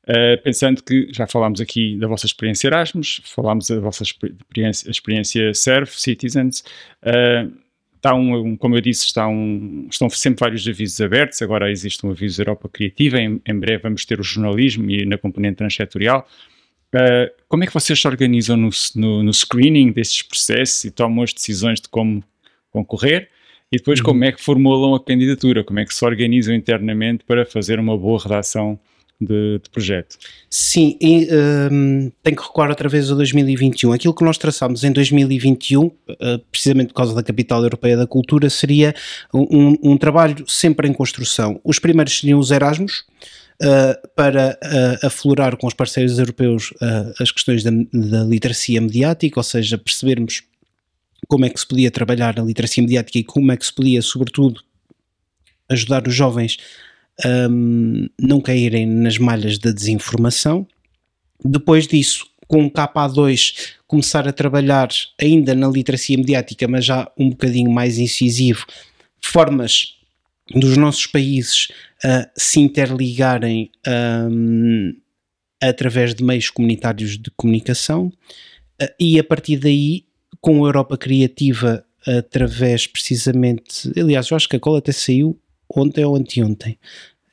[0.04, 5.52] uh, pensando que já falámos aqui da vossa experiência Erasmus, falámos da vossa experiência, experiência
[5.86, 6.60] Citizens,
[7.02, 7.52] uh,
[7.96, 11.40] está um, um, como eu disse, está um, estão sempre vários avisos abertos.
[11.42, 13.18] Agora existe um aviso Europa Criativa.
[13.18, 16.28] Em, em breve vamos ter o jornalismo e na componente transsetorial.
[16.94, 21.24] Uh, como é que vocês se organizam no, no, no, screening destes processos e tomam
[21.24, 22.22] as decisões de como
[22.70, 23.30] concorrer?
[23.70, 24.06] E depois, uhum.
[24.06, 25.64] como é que formulam a candidatura?
[25.64, 28.78] Como é que se organizam internamente para fazer uma boa redação
[29.24, 30.16] de, de projeto.
[30.50, 31.28] Sim, e,
[31.70, 33.92] um, tenho que recuar outra vez a 2021.
[33.92, 35.92] Aquilo que nós traçámos em 2021, uh,
[36.50, 38.94] precisamente por causa da Capital Europeia da Cultura, seria
[39.32, 41.60] um, um trabalho sempre em construção.
[41.64, 43.04] Os primeiros seriam os Erasmus,
[43.62, 49.38] Uh, para uh, aflorar com os parceiros europeus uh, as questões da, da, literacia mediática,
[49.38, 50.42] ou seja, percebermos
[51.28, 54.02] como é que se podia trabalhar a literacia mediática e como é que se podia,
[54.02, 54.60] sobretudo,
[55.68, 56.56] ajudar os jovens
[57.24, 60.66] um, não caírem nas malhas da desinformação.
[61.44, 64.88] Depois disso, com o KA2, começar a trabalhar
[65.20, 68.64] ainda na literacia mediática, mas já um bocadinho mais incisivo,
[69.20, 69.98] formas
[70.50, 71.68] dos nossos países
[72.04, 73.70] uh, se interligarem
[74.30, 74.94] um,
[75.60, 78.06] através de meios comunitários de comunicação
[78.82, 80.04] uh, e a partir daí,
[80.40, 86.04] com a Europa Criativa, através precisamente, aliás, eu acho que a cola até saiu ontem
[86.04, 86.78] ou anteontem.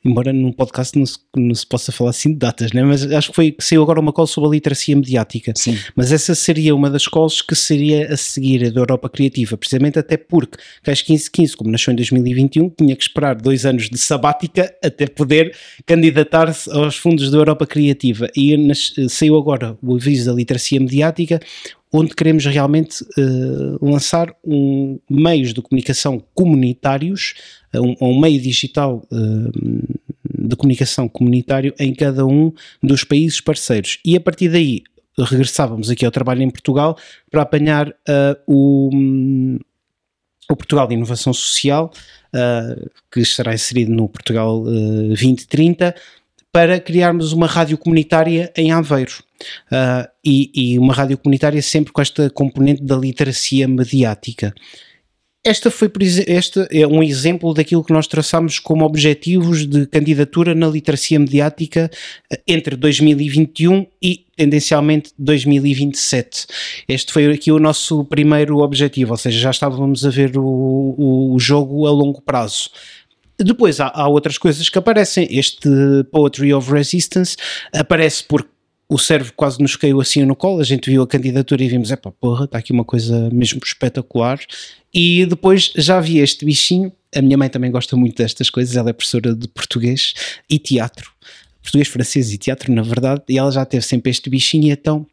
[0.02, 2.82] Embora num podcast não se, não se possa falar assim de datas, né?
[2.82, 5.52] mas acho que foi que saiu agora uma call sobre a literacia mediática.
[5.54, 5.76] Sim.
[5.94, 9.98] Mas essa seria uma das calls que seria a seguir a da Europa Criativa, precisamente
[9.98, 14.74] até porque Cais 1515, como nasceu em 2021, tinha que esperar dois anos de sabática
[14.82, 18.26] até poder candidatar-se aos fundos da Europa Criativa.
[18.34, 21.40] E nas, saiu agora o aviso da literacia mediática,
[21.92, 27.34] onde queremos realmente uh, lançar um, meios de comunicação comunitários,
[27.74, 33.98] um, um meio digital uh, de comunicação comunitário em cada um dos países parceiros.
[34.04, 34.82] E a partir daí
[35.18, 36.96] regressávamos aqui ao trabalho em Portugal
[37.30, 38.90] para apanhar uh, o,
[40.48, 41.92] o Portugal de Inovação Social,
[43.10, 45.96] que estará inserido no Portugal 2030,
[46.52, 49.14] para criarmos uma rádio comunitária em Aveiro.
[49.70, 54.54] Uh, e, e, uma rádio comunitária sempre com esta componente da literacia mediática.
[55.42, 55.90] Esta foi
[56.26, 61.90] este é um exemplo daquilo que nós traçamos como objetivos de candidatura na literacia mediática
[62.30, 66.46] ah, entre 2021 e tendencialmente 2027.
[66.86, 71.38] Este foi aqui o nosso primeiro objetivo, ou seja, já estávamos a ver o, o
[71.38, 72.68] jogo a longo prazo.
[73.38, 75.26] Depois há, há, outras coisas que aparecem.
[75.30, 75.70] Este
[76.12, 77.34] Poetry of Resistance
[77.72, 78.50] aparece porque
[78.90, 80.60] o servo quase nos caiu assim no colo.
[80.60, 83.60] A gente viu a candidatura e vimos: é pá, porra, está aqui uma coisa mesmo
[83.64, 84.40] espetacular.
[84.92, 86.92] E depois já vi este bichinho.
[87.14, 88.76] A minha mãe também gosta muito destas coisas.
[88.76, 90.12] Ela é professora de português
[90.50, 91.12] e teatro.
[91.62, 93.22] Português, francês e teatro, na verdade.
[93.28, 94.66] E ela já teve sempre este bichinho.
[94.66, 95.06] E então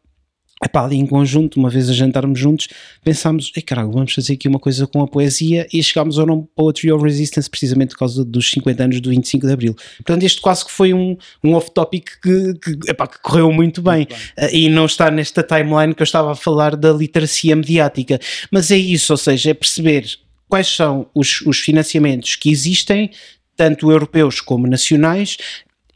[0.63, 2.67] Epá, ali em conjunto, uma vez a jantarmos juntos,
[3.03, 6.47] pensámos, ei caralho, vamos fazer aqui uma coisa com a poesia e chegámos ao nome
[6.55, 9.75] Poetry of Resistance precisamente por causa dos 50 anos do 25 de Abril.
[9.97, 13.77] Portanto, este quase que foi um, um off-topic que, que, epá, que correu muito bem
[13.77, 14.07] muito bem.
[14.37, 18.19] Uh, e não está nesta timeline que eu estava a falar da literacia mediática.
[18.51, 20.05] Mas é isso, ou seja, é perceber
[20.47, 23.11] quais são os, os financiamentos que existem
[23.55, 25.37] tanto europeus como nacionais,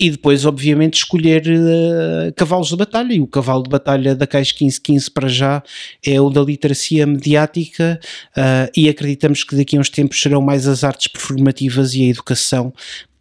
[0.02, 3.14] e depois, obviamente, escolher uh, cavalos de batalha.
[3.14, 5.62] E o cavalo de batalha da Caixa 1515 para já
[6.04, 8.00] é o da literacia mediática,
[8.36, 12.08] uh, e acreditamos que daqui a uns tempos serão mais as artes performativas e a
[12.08, 12.74] educação.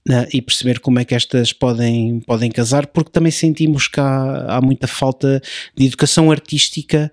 [0.09, 4.57] Uh, e perceber como é que estas podem, podem casar, porque também sentimos que há,
[4.57, 5.43] há muita falta
[5.77, 7.13] de educação artística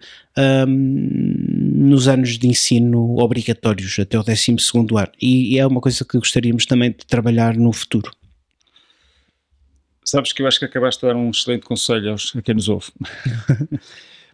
[0.66, 5.10] um, nos anos de ensino obrigatórios até o 12 ano.
[5.22, 8.10] E, e é uma coisa que gostaríamos também de trabalhar no futuro.
[10.10, 12.70] Sabes que eu acho que acabaste de dar um excelente conselho aos, a quem nos
[12.70, 12.88] ouve.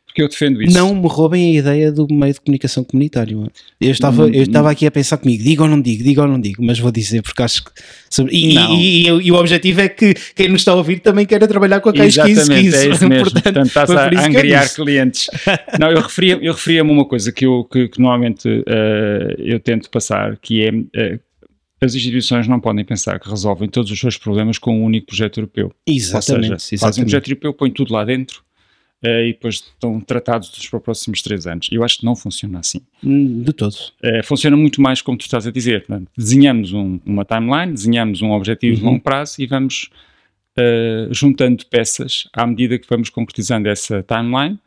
[0.05, 0.77] Porque eu defendo isso.
[0.77, 3.51] Não me roubem a ideia do meio de comunicação comunitário.
[3.81, 6.39] Eu estava, eu estava aqui a pensar comigo, digo ou não digo, digo ou não
[6.39, 7.71] digo, mas vou dizer porque acho que.
[8.29, 11.47] E, e, e, e, o objetivo é que quem nos está a ouvir também queira
[11.47, 12.75] trabalhar com a Caixa 1515.
[12.75, 13.23] É isso mesmo.
[13.33, 15.27] Portanto, Portanto estás a angriar clientes.
[15.79, 19.59] não, eu referia-me eu referia a uma coisa que, eu, que, que normalmente uh, eu
[19.59, 20.69] tento passar, que é.
[20.69, 21.19] Uh,
[21.83, 25.39] as instituições não podem pensar que resolvem todos os seus problemas com um único projeto
[25.39, 25.73] europeu.
[25.85, 26.53] Exatamente.
[26.53, 28.43] Ou seja, fazem um projeto europeu, põem tudo lá dentro
[29.03, 31.67] uh, e depois estão tratados para os próximos três anos.
[31.71, 32.81] Eu acho que não funciona assim.
[33.03, 33.75] Hum, de todo.
[34.03, 35.85] Uh, funciona muito mais como tu estás a dizer.
[35.85, 38.79] Portanto, desenhamos um, uma timeline, desenhamos um objetivo uhum.
[38.79, 39.89] de longo prazo e vamos
[40.57, 44.59] uh, juntando peças à medida que vamos concretizando essa timeline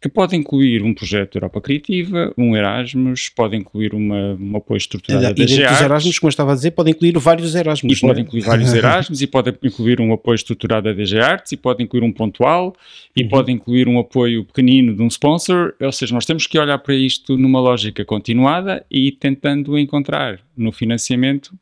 [0.00, 4.76] que pode incluir um projeto de Europa Criativa, um Erasmus, pode incluir uma, um apoio
[4.76, 7.96] estruturado da DG Os Erasmus, como eu estava a dizer, pode incluir vários Erasmus.
[7.96, 8.22] E pode é?
[8.22, 12.04] incluir vários Erasmus, e pode incluir um apoio estruturado da DG Arts, e pode incluir
[12.04, 12.74] um pontual,
[13.16, 13.28] e uhum.
[13.28, 16.94] pode incluir um apoio pequenino de um sponsor, ou seja, nós temos que olhar para
[16.94, 21.54] isto numa lógica continuada e tentando encontrar no financiamento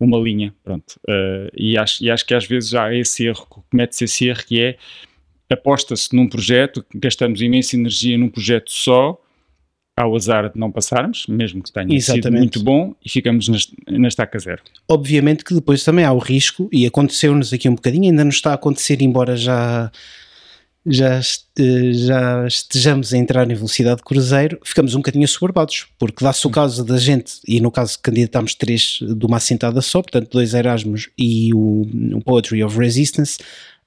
[0.00, 0.94] uma linha, pronto.
[1.08, 4.60] Uh, e, acho, e acho que às vezes há esse erro, comete-se esse erro que
[4.60, 4.76] é
[5.50, 9.18] aposta-se num projeto, gastamos imensa energia num projeto só,
[9.96, 12.24] ao azar de não passarmos, mesmo que tenha Exatamente.
[12.24, 13.48] sido muito bom, e ficamos
[13.88, 14.62] na, estaca zero.
[14.86, 18.52] Obviamente que depois também há o risco, e aconteceu-nos aqui um bocadinho, ainda não está
[18.52, 19.90] a acontecer, embora já,
[20.86, 21.20] já,
[21.92, 26.50] já estejamos a entrar em velocidade de cruzeiro, ficamos um bocadinho assoberbados, porque dá-se o
[26.50, 31.08] caso da gente, e no caso candidatámos três de uma assentada só, portanto dois Erasmus
[31.18, 33.38] e o, o Poetry of Resistance,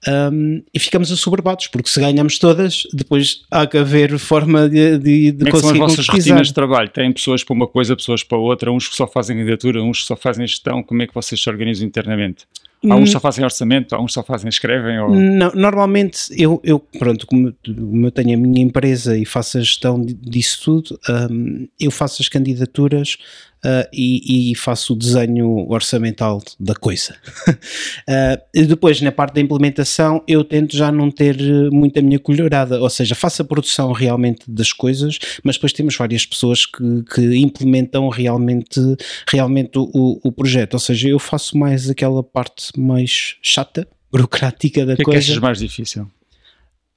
[0.07, 5.31] um, e ficamos assoberbados, porque se ganhamos todas, depois há que haver forma de, de,
[5.31, 6.89] de Como é conseguir são as vossas rotinas de trabalho?
[6.89, 10.07] Têm pessoas para uma coisa, pessoas para outra, uns que só fazem candidatura, uns que
[10.07, 12.47] só fazem gestão, como é que vocês se organizam internamente?
[12.89, 13.11] Há uns hum.
[13.11, 14.99] só fazem orçamento, há uns só fazem escrevem?
[14.99, 15.13] Ou...
[15.13, 19.61] Não, normalmente eu, eu, pronto, como, como, eu tenho a minha empresa e faço a
[19.61, 20.99] gestão disso tudo,
[21.31, 23.17] um, eu faço as candidaturas
[23.65, 27.15] uh, e, e, faço o desenho orçamental da coisa.
[27.47, 31.37] uh, depois, na parte da implementação, eu tento já não ter
[31.71, 35.95] muito a minha colherada, ou seja, faço a produção realmente das coisas, mas depois temos
[35.95, 38.79] várias pessoas que, que implementam realmente,
[39.27, 44.95] realmente o, o projeto, ou seja, eu faço mais aquela parte mais chata, burocrática da
[44.95, 45.01] coisa.
[45.01, 46.03] O que é que achas mais difícil?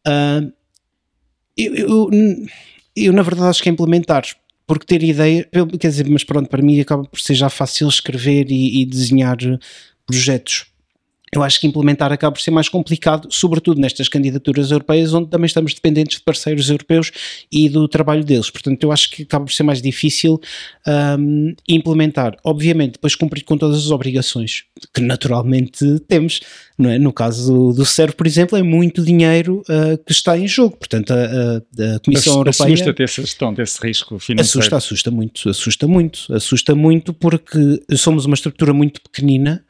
[0.07, 0.53] Uh,
[1.57, 2.11] eu, eu,
[2.97, 4.25] eu, na verdade, acho que é implementar,
[4.67, 5.49] porque ter ideia,
[5.79, 9.37] quer dizer, mas pronto, para mim acaba por ser já fácil escrever e, e desenhar
[10.07, 10.74] projetos
[11.39, 15.47] eu acho que implementar acaba por ser mais complicado, sobretudo nestas candidaturas europeias, onde também
[15.47, 17.11] estamos dependentes de parceiros europeus
[17.51, 18.51] e do trabalho deles.
[18.51, 20.41] Portanto, eu acho que acaba por ser mais difícil
[21.19, 22.37] um, implementar.
[22.45, 26.41] Obviamente, depois cumprir com todas as obrigações que naturalmente temos.
[26.77, 26.99] Não é?
[26.99, 30.77] No caso do CERV, por exemplo, é muito dinheiro uh, que está em jogo.
[30.77, 32.75] Portanto, a, a, a Comissão Europeia.
[32.75, 34.59] Assusta-te essa gestão desse risco financeiro?
[34.59, 39.65] Assusta, assusta muito, assusta muito, assusta muito porque somos uma estrutura muito pequenina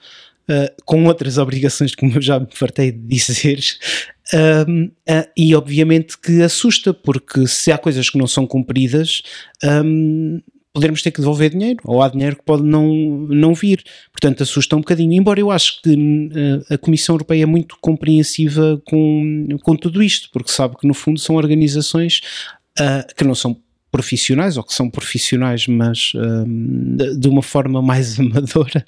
[0.49, 3.61] uh, com outras obrigações, como eu já me fartei de dizer,
[4.32, 4.92] uh,
[5.36, 9.22] e obviamente que assusta, porque se há coisas que não são cumpridas,
[9.62, 10.40] um,
[10.72, 12.92] poderemos ter que devolver dinheiro, ou há dinheiro que pode não,
[13.28, 13.84] não vir.
[14.11, 15.12] Portanto, assusta um bocadinho.
[15.12, 20.28] Embora eu acho que uh, a Comissão Europeia é muito compreensiva com, com tudo isto,
[20.32, 22.22] porque sabe que no fundo são organizações
[22.80, 23.57] uh, que não são
[23.92, 26.12] profissionais, ou que são profissionais, mas
[26.97, 28.84] de, de uma forma mais amadora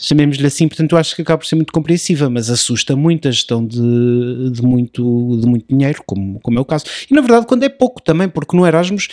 [0.00, 3.30] chamemos-lhe assim, portanto eu acho que acaba por ser muito compreensiva, mas assusta muito a
[3.30, 6.84] gestão de, de, muito, de muito dinheiro, como, como é o caso.
[7.10, 9.08] E na verdade quando é pouco também, porque no Erasmus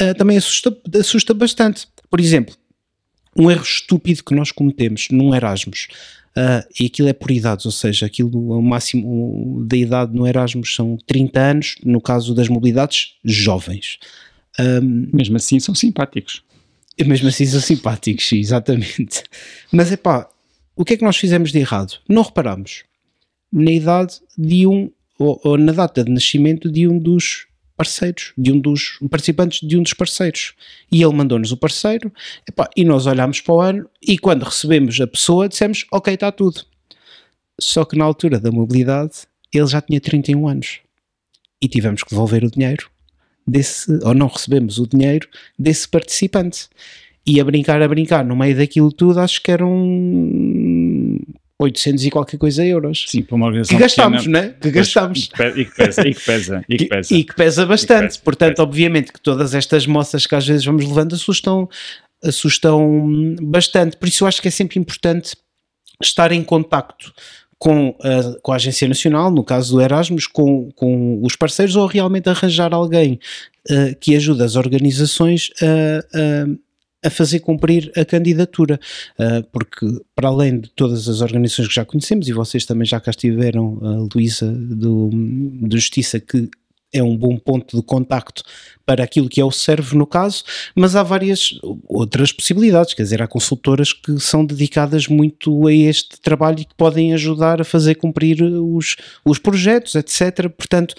[0.00, 1.88] uh, também assusta, assusta bastante.
[2.08, 2.54] Por exemplo,
[3.36, 5.88] um erro estúpido que nós cometemos num Erasmus,
[6.36, 10.74] uh, e aquilo é por idades, ou seja, aquilo, o máximo da idade no Erasmus
[10.74, 13.98] são 30 anos, no caso das mobilidades, jovens.
[14.58, 16.42] Um, Mesmo assim são simpáticos
[17.04, 19.22] mesmo assim são simpáticos, exatamente.
[19.72, 20.28] Mas é pá,
[20.74, 21.94] o que é que nós fizemos de errado?
[22.08, 22.84] Não reparamos
[23.52, 27.46] na idade de um, ou, ou, na data de nascimento de um dos
[27.76, 30.54] parceiros, de um dos participantes de um dos parceiros.
[30.90, 32.12] E ele mandou-nos o parceiro,
[32.48, 36.32] epá, e nós olhámos para o ano, e quando recebemos a pessoa, dissemos, ok, está
[36.32, 36.64] tudo.
[37.60, 39.22] Só que na altura da mobilidade,
[39.52, 40.80] ele já tinha 31 anos.
[41.60, 42.90] E tivemos que devolver o dinheiro
[43.48, 45.28] desse, ou não recebemos o dinheiro
[45.58, 46.68] desse participante.
[47.26, 49.70] E a brincar, a brincar, no meio daquilo tudo, acho que eram
[51.60, 53.04] 800 e qualquer coisa euros.
[53.08, 54.54] Sim, para uma organização que gastámos, pequena, né?
[54.60, 55.18] Que gastámos.
[55.18, 55.60] E que pesa,
[56.08, 57.14] e que pesa, e que pesa.
[57.14, 58.00] E, e que pesa bastante.
[58.00, 58.62] Que pesa, Portanto, pesa.
[58.62, 61.68] obviamente que todas estas moças que às vezes vamos levando assustam,
[62.22, 63.96] assustam bastante.
[63.96, 65.36] Por isso eu acho que é sempre importante
[66.00, 67.12] estar em contacto
[67.58, 71.86] com a, com a Agência Nacional, no caso do Erasmus, com, com os parceiros, ou
[71.86, 73.18] realmente arranjar alguém
[73.70, 78.78] uh, que ajude as organizações a, a, a fazer cumprir a candidatura,
[79.18, 83.00] uh, porque para além de todas as organizações que já conhecemos, e vocês também já
[83.00, 86.48] cá estiveram, a Luísa do, do Justiça, que
[86.92, 88.42] é um bom ponto de contacto
[88.86, 90.42] para aquilo que é o serve no caso,
[90.74, 96.20] mas há várias outras possibilidades, quer dizer, há consultoras que são dedicadas muito a este
[96.20, 100.48] trabalho e que podem ajudar a fazer cumprir os, os projetos, etc.
[100.48, 100.94] Portanto,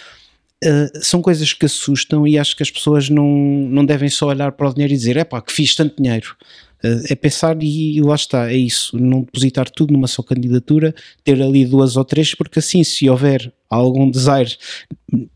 [0.62, 4.52] Uh, são coisas que assustam e acho que as pessoas não, não devem só olhar
[4.52, 6.36] para o dinheiro e dizer é pá, que fiz tanto dinheiro.
[6.84, 11.42] Uh, é pensar e lá está, é isso, não depositar tudo numa só candidatura, ter
[11.42, 14.56] ali duas ou três, porque assim, se houver algum desaire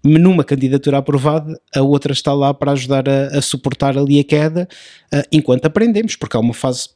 [0.04, 4.68] numa candidatura aprovada, a outra está lá para ajudar a, a suportar ali a queda,
[5.14, 6.90] uh, enquanto aprendemos, porque há uma fase,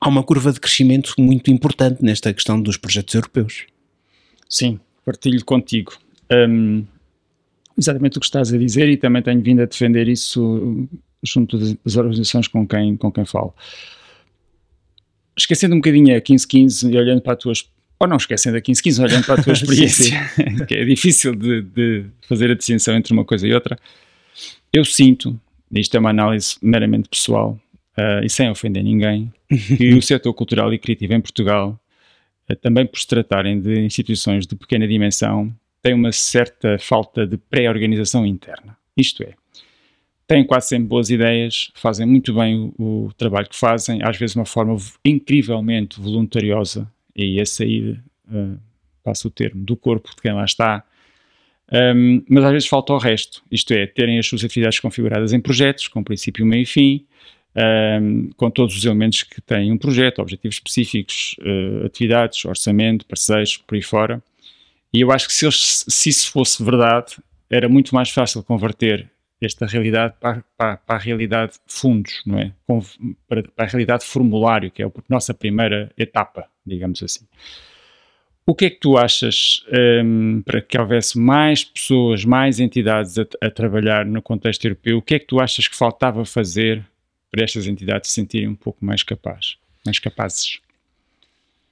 [0.00, 3.66] há uma curva de crescimento muito importante nesta questão dos projetos europeus.
[4.48, 5.92] Sim, partilho contigo.
[6.30, 6.84] Um
[7.76, 10.88] exatamente o que estás a dizer e também tenho vindo a defender isso
[11.22, 13.54] junto das organizações com quem, com quem falo.
[15.36, 17.52] Esquecendo um bocadinho a 1515 e olhando para a tua
[18.02, 20.20] ou não esquecendo a 1515, olhando para a tua experiência,
[20.66, 23.78] que é difícil de, de, fazer a distinção entre uma coisa e outra,
[24.72, 25.38] eu sinto,
[25.70, 27.58] isto é uma análise meramente pessoal
[27.96, 29.32] uh, e sem ofender ninguém,
[29.76, 31.80] que o setor cultural e criativo em Portugal,
[32.50, 37.36] uh, também por se tratarem de instituições de pequena dimensão, têm uma certa falta de
[37.36, 38.76] pré-organização interna.
[38.96, 39.34] Isto é,
[40.32, 44.32] têm quase sempre boas ideias, fazem muito bem o, o, trabalho que fazem, às vezes
[44.32, 44.74] de uma forma
[45.04, 48.58] incrivelmente voluntariosa, e a sair, uh,
[49.04, 50.82] passo o termo, do corpo de quem lá está,
[51.70, 55.40] um, mas às vezes falta o resto, isto é, terem as suas atividades configuradas em
[55.40, 57.04] projetos, com princípio, meio e fim,
[58.00, 63.58] um, com todos os elementos que têm um projeto, objetivos específicos, uh, atividades, orçamento, parceiros,
[63.58, 64.22] por aí fora,
[64.94, 67.16] e eu acho que se, eles, se isso fosse verdade,
[67.50, 69.11] era muito mais fácil converter
[69.42, 72.52] esta realidade para, para, para a realidade fundos, não é?
[73.28, 77.26] Para, para, a realidade formulário, que é a nossa primeira etapa, digamos assim.
[78.44, 79.64] O que é que tu achas
[80.04, 84.98] um, para que houvesse mais pessoas, mais entidades a, a, trabalhar no contexto europeu?
[84.98, 86.84] O que é que tu achas que faltava fazer
[87.30, 89.56] para estas entidades se sentirem um pouco mais capazes?
[89.86, 90.58] Mais capazes?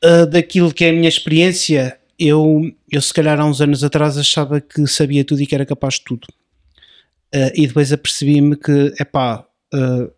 [0.04, 4.16] Uh, daquilo que é a minha experiência, eu, eu se calhar há uns anos atrás
[4.16, 6.28] achava que sabia tudo e que era capaz de tudo.
[7.34, 10.10] Uh, e depois apercebi-me que, epá, uh,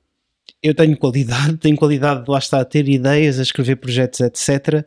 [0.63, 4.85] eu tenho qualidade, tenho qualidade de lá estar a ter ideias, a escrever projetos, etc.,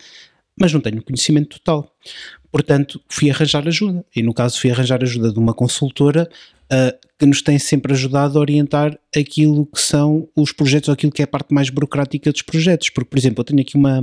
[0.57, 1.93] mas não tenho conhecimento total.
[2.49, 4.05] Portanto, fui arranjar ajuda.
[4.15, 6.29] E no caso, fui arranjar ajuda de uma consultora
[6.71, 11.11] uh, que nos tem sempre ajudado a orientar aquilo que são os projetos, ou aquilo
[11.11, 12.89] que é a parte mais burocrática dos projetos.
[12.89, 14.01] Porque, por exemplo, eu tenho aqui uma.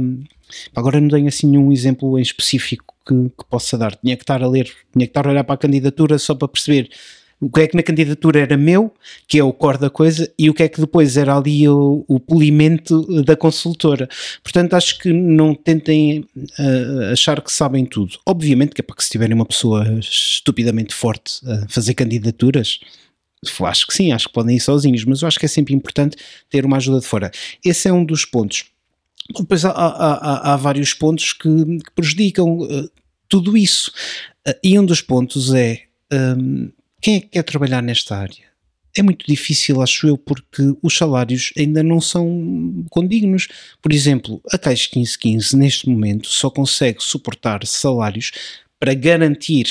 [0.77, 3.97] Agora não tenho assim nenhum exemplo em específico que, que possa dar.
[3.97, 6.49] Tinha que estar a ler, tinha que estar a olhar para a candidatura só para
[6.49, 6.91] perceber
[7.43, 8.95] o que é que na candidatura era meu,
[9.27, 12.05] que é o core da coisa, e o que é que depois era ali o,
[12.07, 14.09] o polimento da consultora.
[14.45, 18.17] Portanto, acho que não tentem uh, achar que sabem tudo.
[18.25, 22.79] Obviamente que é para que se tiverem uma pessoa estupidamente forte a fazer candidaturas,
[23.65, 26.17] acho que sim, acho que podem ir sozinhos, mas eu acho que é sempre importante
[26.49, 27.33] ter uma ajuda de fora.
[27.65, 28.67] Esse é um dos pontos.
[29.37, 32.89] Depois há, há, há, vários pontos que, que prejudicam uh,
[33.29, 33.91] tudo isso.
[34.47, 35.83] Uh, e um dos pontos é.
[36.13, 36.71] Um,
[37.03, 38.53] quem é que quer trabalhar nesta área?
[38.97, 43.49] É muito difícil, acho eu, porque os salários ainda não são condignos.
[43.81, 48.31] Por exemplo, a Caixa 1515 neste momento só consegue suportar salários
[48.79, 49.67] para garantir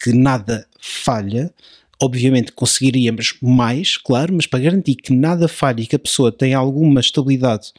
[0.00, 1.52] que nada falha.
[2.00, 6.58] Obviamente conseguiríamos mais, claro, mas para garantir que nada falhe e que a pessoa tenha
[6.58, 7.72] alguma estabilidade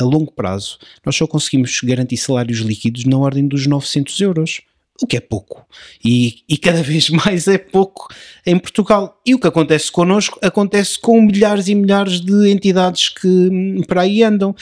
[0.00, 4.62] a longo prazo, nós só conseguimos garantir salários líquidos na ordem dos 900 euros
[5.00, 5.66] o que é pouco.
[6.04, 8.08] E, e, cada vez mais é pouco
[8.46, 9.20] em Portugal.
[9.24, 14.02] E o que acontece connosco acontece com milhares e milhares de entidades que hum, para
[14.02, 14.54] aí andam.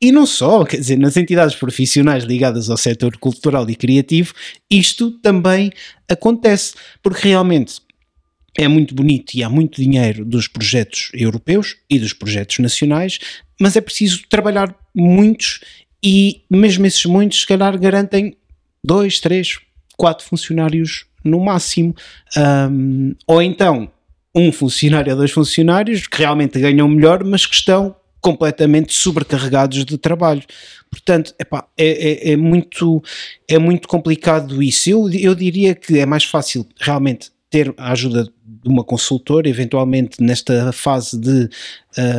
[0.00, 4.32] E não só, quer dizer, nas entidades profissionais ligadas ao setor cultural e criativo,
[4.70, 5.72] isto também
[6.08, 7.80] acontece, porque realmente
[8.56, 13.18] é muito bonito e há muito dinheiro dos projetos europeus e dos projetos nacionais,
[13.60, 15.60] mas é preciso trabalhar muitos
[16.02, 18.36] e mesmo esses muitos, se calhar, garantem
[18.84, 19.58] dois, três,
[19.98, 21.94] quatro funcionários no máximo.
[22.36, 23.90] Um, ou então
[24.34, 29.98] um funcionário ou dois funcionários que realmente ganham melhor, mas que estão completamente sobrecarregados de
[29.98, 30.42] trabalho.
[30.90, 33.02] Portanto, epá, é, é, é, muito,
[33.48, 34.88] é muito complicado isso.
[34.88, 40.22] Eu, eu diria que é mais fácil realmente ter a ajuda de uma consultora, eventualmente
[40.22, 41.48] nesta fase de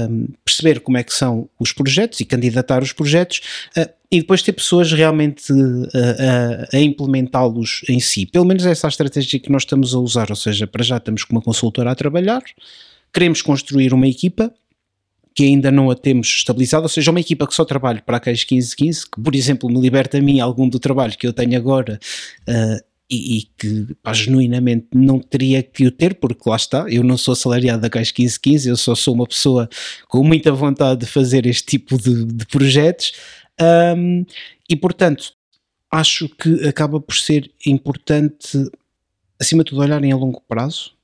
[0.10, 3.42] um, perceber como é que são os projetos e candidatar os projetos,
[3.78, 8.26] uh, e depois ter pessoas realmente uh, uh, a implementá-los em si.
[8.26, 10.98] Pelo menos essa é a estratégia que nós estamos a usar, ou seja, para já
[10.98, 12.42] estamos com uma consultora a trabalhar,
[13.14, 14.52] queremos construir uma equipa
[15.36, 18.20] que ainda não a temos estabilizada, ou seja, uma equipa que só trabalha para a
[18.20, 21.56] Caixa 1515, que por exemplo me liberta a mim algum do trabalho que eu tenho
[21.56, 22.00] agora
[22.48, 27.04] uh, e, e, que pá, genuinamente não teria que o ter, porque lá está, eu
[27.04, 29.68] não sou assalariado da Caixa 1515, eu só sou uma pessoa
[30.08, 33.14] com muita vontade de fazer este tipo de, de projetos
[33.98, 34.26] um,
[34.70, 35.34] e portanto
[35.92, 38.70] acho que acaba por ser importante,
[39.40, 41.00] acima de tudo, olharem a longo prazo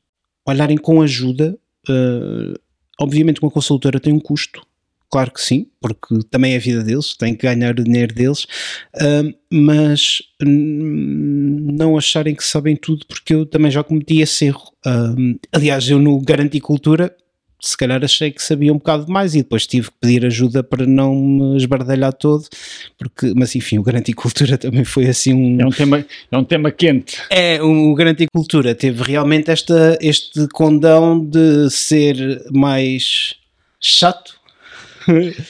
[0.46, 1.58] olharem com ajuda.
[1.90, 2.54] Uh,
[3.00, 4.66] obviamente, uma consultora tem um custo,
[5.10, 8.44] claro que sim, porque também é a vida deles, têm que ganhar o dinheiro deles,
[8.96, 10.22] uh, mas
[11.76, 14.72] não acharem que sabem tudo, porque eu também já cometi esse erro.
[14.86, 17.16] Uh, aliás, eu no Garanti Cultura
[17.66, 20.86] se calhar achei que sabia um bocado mais e depois tive que pedir ajuda para
[20.86, 22.46] não me esbardalhar todo,
[22.98, 25.60] porque, mas enfim, o Garanticultura também foi assim um...
[25.60, 27.18] É um tema, é um tema quente.
[27.30, 33.36] É, o Garanticultura teve realmente esta, este condão de ser mais
[33.82, 34.36] chato,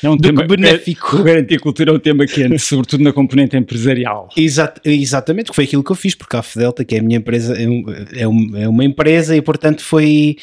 [0.03, 1.18] é um tema benéfico.
[1.18, 4.30] É, o Garanticultura é um tema quente, sobretudo na componente empresarial.
[4.36, 7.18] Exat, exatamente, que foi aquilo que eu fiz, porque a Fidelta, que é a minha
[7.18, 10.38] empresa, é, é, é uma empresa e portanto foi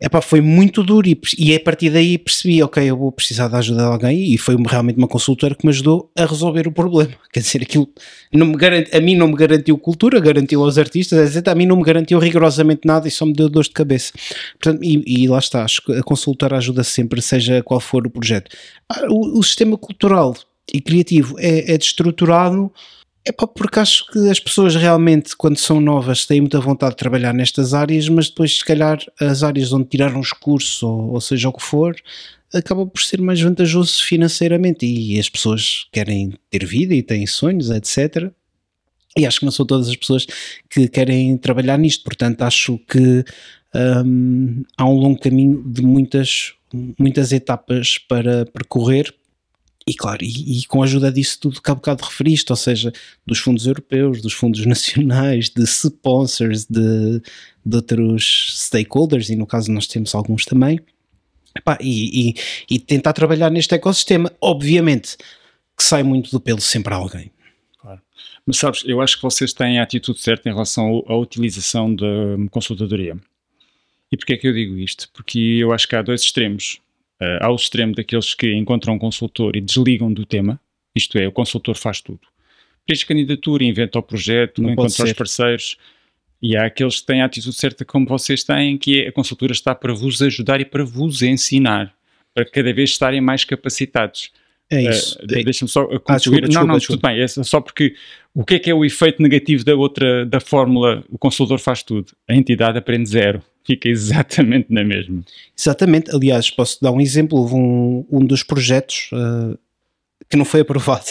[0.00, 3.58] epá, foi muito duro e, e a partir daí percebi, ok, eu vou precisar da
[3.58, 7.12] ajuda de alguém e foi realmente uma consultora que me ajudou a resolver o problema.
[7.32, 7.88] Quer dizer, aquilo
[8.32, 11.48] não me garante, a mim não me garantiu cultura, garantiu aos artistas, etc.
[11.48, 14.12] A mim não me garantiu rigorosamente nada e só me deu dor de cabeça.
[14.58, 18.56] Portanto, e, e lá está, a consultora ajuda sempre, seja qual for o projeto.
[18.88, 20.34] Ah, o, o sistema cultural
[20.72, 22.72] e criativo é, é destruturado
[23.24, 27.34] é porque acho que as pessoas realmente, quando são novas, têm muita vontade de trabalhar
[27.34, 31.48] nestas áreas, mas depois, se calhar, as áreas onde tiraram os cursos, ou, ou seja
[31.48, 31.94] o que for,
[32.52, 34.86] acaba por ser mais vantajoso financeiramente.
[34.86, 38.30] E as pessoas querem ter vida e têm sonhos, etc.
[39.16, 40.26] E acho que não são todas as pessoas
[40.70, 43.24] que querem trabalhar nisto, portanto, acho que
[44.04, 46.54] hum, há um longo caminho de muitas,
[46.98, 49.12] muitas etapas para percorrer
[49.86, 52.92] e claro, e, e, com a ajuda disso tudo que há bocado referiste, ou seja,
[53.26, 57.20] dos fundos europeus, dos fundos nacionais, de sponsors, de,
[57.64, 60.80] de outros stakeholders, e no caso nós temos alguns também,
[61.56, 62.34] Epá, e, e,
[62.70, 64.32] e, tentar trabalhar neste ecossistema.
[64.40, 65.16] Obviamente
[65.76, 67.30] que sai muito do pelo sempre alguém.
[67.80, 68.00] Claro.
[68.46, 72.04] Mas sabes, eu acho que vocês têm a atitude certa em relação à utilização da
[72.50, 73.16] consultadoria.
[74.12, 75.08] E porquê é que eu digo isto?
[75.12, 76.80] Porque eu acho que há dois extremos
[77.20, 80.60] uh, ao extremo daqueles que encontram um consultor e desligam do tema,
[80.94, 82.20] isto é, o consultor faz tudo.
[82.86, 85.76] Preenche candidatura, inventa o projeto, Não encontra os parceiros.
[86.42, 89.52] E há aqueles que têm a atitude certa como vocês têm, que é a consultora
[89.52, 91.94] está para vos ajudar e para vos ensinar,
[92.34, 94.32] para cada vez estarem mais capacitados.
[94.70, 95.18] É isso.
[95.22, 96.02] Uh, Deixa-me só concluir.
[96.08, 97.08] Ah, desculpa, não, não, desculpa.
[97.08, 97.22] tudo bem.
[97.22, 97.94] É só porque
[98.34, 101.82] o que é que é o efeito negativo da outra, da fórmula, o consultor faz
[101.82, 105.22] tudo, a entidade aprende zero fica exatamente na mesma.
[105.58, 109.58] Exatamente, aliás, posso dar um exemplo, houve um, um dos projetos uh,
[110.30, 111.06] que não foi aprovado,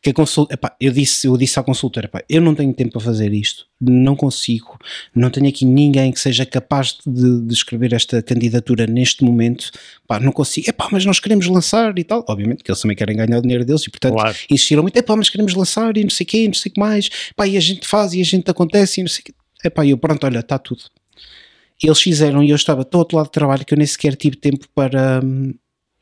[0.00, 2.92] que a consulta, epá, eu disse, eu disse à consultora, epá, eu não tenho tempo
[2.92, 4.78] para fazer isto, não consigo,
[5.12, 9.72] não tenho aqui ninguém que seja capaz de, de escrever esta candidatura neste momento,
[10.04, 13.16] epá, não consigo, epá, mas nós queremos lançar e tal, obviamente que eles também querem
[13.16, 14.36] ganhar o dinheiro deles e portanto claro.
[14.48, 16.80] insistiram muito, epá, mas queremos lançar e não sei o quê, não sei o que
[16.80, 19.34] mais, epá, e a gente faz e a gente acontece e não sei o quê,
[19.64, 20.82] epá, eu pronto, olha, está tudo,
[21.86, 24.66] eles fizeram e eu estava todo lado de trabalho que eu nem sequer tive tempo
[24.74, 25.22] para.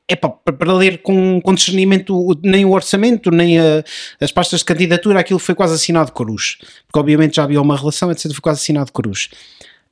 [0.09, 3.85] É para, para ler com, com discernimento nem o orçamento, nem a,
[4.21, 8.11] as pastas de candidatura, aquilo foi quase assinado cruz, porque obviamente já havia uma relação,
[8.11, 8.31] etc.
[8.33, 9.31] Foi quase assinado cruz.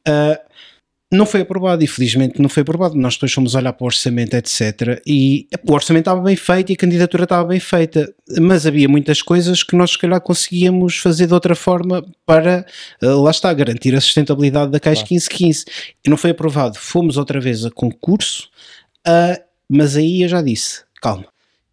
[0.07, 0.50] Uh,
[1.13, 2.95] não foi aprovado, infelizmente não foi aprovado.
[2.95, 5.03] Nós depois fomos olhar para o orçamento, etc.
[5.05, 9.21] E o orçamento estava bem feito e a candidatura estava bem feita, mas havia muitas
[9.21, 12.65] coisas que nós, se calhar, conseguíamos fazer de outra forma para,
[13.03, 15.15] eh, lá está, garantir a sustentabilidade da Caixa claro.
[15.15, 15.65] 1515.
[16.07, 16.79] E não foi aprovado.
[16.79, 18.49] Fomos outra vez a concurso,
[19.07, 21.27] uh, mas aí eu já disse, calma.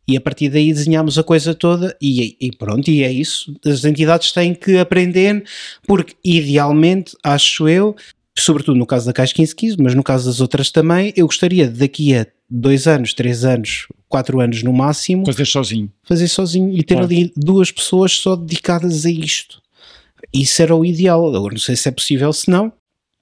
[0.07, 3.53] E a partir daí desenhámos a coisa toda e, e, pronto, e é isso.
[3.65, 5.43] As entidades têm que aprender,
[5.85, 7.93] porque idealmente, acho eu,
[8.41, 12.15] sobretudo no caso da Caixa 1515, mas no caso das outras também, eu gostaria daqui
[12.15, 15.25] a dois anos, três anos, quatro anos no máximo.
[15.25, 15.91] Fazer sozinho.
[16.03, 17.11] Fazer sozinho e ter claro.
[17.11, 19.61] ali duas pessoas só dedicadas a isto.
[20.33, 21.35] Isso era o ideal.
[21.35, 22.71] Agora não sei se é possível, se não,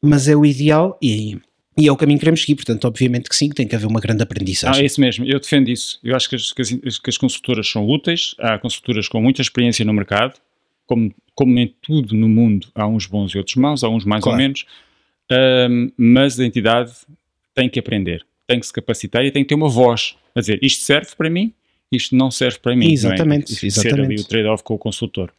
[0.01, 1.37] mas é o ideal e,
[1.77, 2.55] e é o caminho que queremos seguir.
[2.55, 4.81] Portanto, obviamente que sim, tem que haver uma grande aprendizagem.
[4.81, 5.25] Ah, é isso mesmo.
[5.25, 5.99] Eu defendo isso.
[6.03, 8.35] Eu acho que as, que as, que as consultoras são úteis.
[8.39, 10.33] Há consultoras com muita experiência no mercado.
[10.85, 14.23] Como, como em tudo no mundo, há uns bons e outros maus, há uns mais
[14.23, 14.37] claro.
[14.37, 14.65] ou menos
[15.31, 16.91] um, mas a entidade
[17.53, 20.59] tem que aprender, tem que se capacitar e tem que ter uma voz a dizer
[20.61, 21.53] isto serve para mim,
[21.91, 22.91] isto não serve para mim.
[22.91, 23.67] Exatamente, não é?
[23.67, 23.95] exatamente.
[23.95, 25.31] Ser ali o trade-off com o consultor.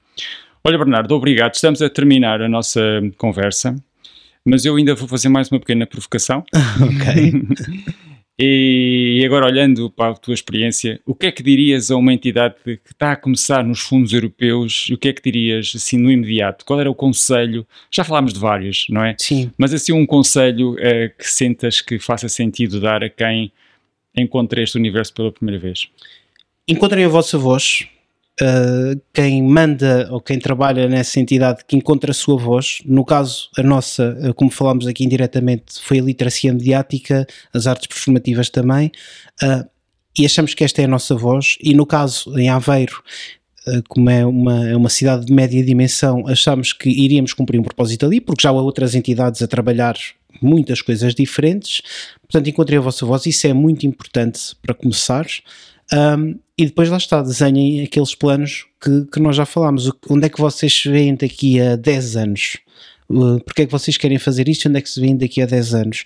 [0.65, 1.55] Olha, Bernardo, obrigado.
[1.55, 2.81] Estamos a terminar a nossa
[3.17, 3.77] conversa,
[4.45, 6.45] mas eu ainda vou fazer mais uma pequena provocação.
[6.83, 7.33] ok.
[8.39, 12.57] E agora, olhando para a tua experiência, o que é que dirias a uma entidade
[12.65, 14.91] que está a começar nos fundos europeus?
[14.91, 16.65] O que é que dirias assim no imediato?
[16.67, 17.67] Qual era o conselho?
[17.91, 19.17] Já falámos de vários, não é?
[19.19, 19.51] Sim.
[19.57, 23.51] Mas assim, um conselho é, que sentas que faça sentido dar a quem
[24.15, 25.89] encontra este universo pela primeira vez?
[26.69, 27.89] Encontrem a vossa voz,
[28.41, 32.79] uh, quem manda ou quem trabalha nessa entidade que encontra a sua voz.
[32.85, 37.87] No caso, a nossa, uh, como falámos aqui indiretamente, foi a literacia mediática, as artes
[37.87, 38.91] performativas também.
[39.43, 39.67] Uh,
[40.19, 41.59] e achamos que esta é a nossa voz.
[41.61, 43.03] E no caso, em Aveiro,
[43.89, 48.07] como é uma, é uma cidade de média dimensão, achamos que iríamos cumprir um propósito
[48.07, 49.97] ali, porque já há outras entidades a trabalhar
[50.41, 51.83] muitas coisas diferentes.
[52.23, 55.27] Portanto, encontrei a vossa voz, isso é muito importante para começar.
[55.93, 59.93] Um, e depois lá está, desenhem aqueles planos que, que nós já falámos.
[60.09, 62.57] Onde é que vocês veem daqui a 10 anos?
[63.11, 64.69] Uh, porque é que vocês querem fazer isto?
[64.69, 66.05] Onde é que se veem daqui a 10 anos?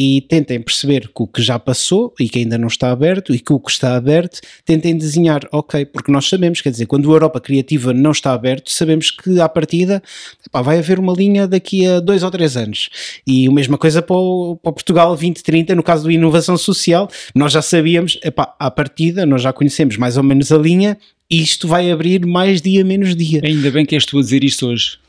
[0.00, 3.40] E tentem perceber que o que já passou e que ainda não está aberto e
[3.40, 7.14] que o que está aberto, tentem desenhar, ok, porque nós sabemos, quer dizer, quando a
[7.14, 10.00] Europa Criativa não está aberto, sabemos que à partida
[10.46, 12.90] epá, vai haver uma linha daqui a dois ou três anos.
[13.26, 17.10] E a mesma coisa para o, para o Portugal 2030, no caso do Inovação Social,
[17.34, 20.96] nós já sabíamos, epá, à partida, nós já conhecemos mais ou menos a linha,
[21.28, 23.40] isto vai abrir mais dia menos dia.
[23.42, 25.07] Ainda bem que és tu a dizer isto hoje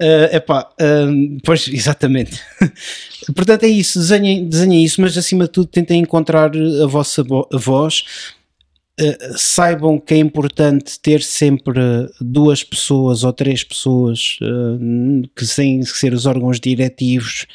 [0.00, 2.40] uh, epá, uh, pois, exatamente.
[3.34, 7.56] Portanto, é isso, desenhem, desenhem isso, mas acima de tudo tentem encontrar a vossa a
[7.56, 8.04] voz.
[9.00, 11.80] Uh, saibam que é importante ter sempre
[12.20, 17.46] duas pessoas ou três pessoas uh, que que ser os órgãos diretivos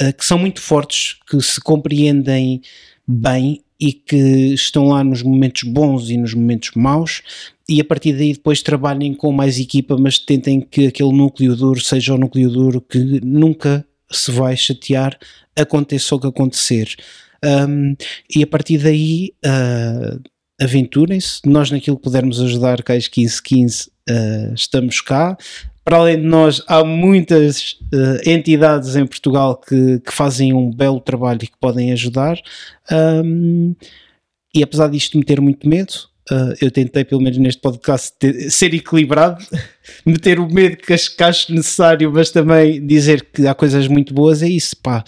[0.00, 2.62] uh, que são muito fortes, que se compreendem
[3.06, 7.22] bem e que estão lá nos momentos bons e nos momentos maus
[7.68, 11.80] e a partir daí depois trabalhem com mais equipa, mas tentem que aquele núcleo duro
[11.80, 15.18] seja o núcleo duro que nunca se vai chatear,
[15.54, 16.96] aconteça o que acontecer.
[17.44, 17.94] Um,
[18.34, 20.18] e a partir daí uh,
[20.58, 25.36] aventurem-se, nós naquilo que pudermos ajudar, Cais 1515, uh, estamos cá.
[25.88, 31.00] Para além de nós, há muitas uh, entidades em Portugal que, que, fazem um belo
[31.00, 32.38] trabalho e que podem ajudar.
[32.92, 33.74] Um,
[34.54, 35.94] e apesar disto me ter muito medo,
[36.30, 39.42] uh, eu tentei, pelo menos neste podcast, ter, ser equilibrado,
[40.04, 44.42] meter o medo que acho necessário, mas também dizer que há coisas muito boas.
[44.42, 45.02] É isso, pá,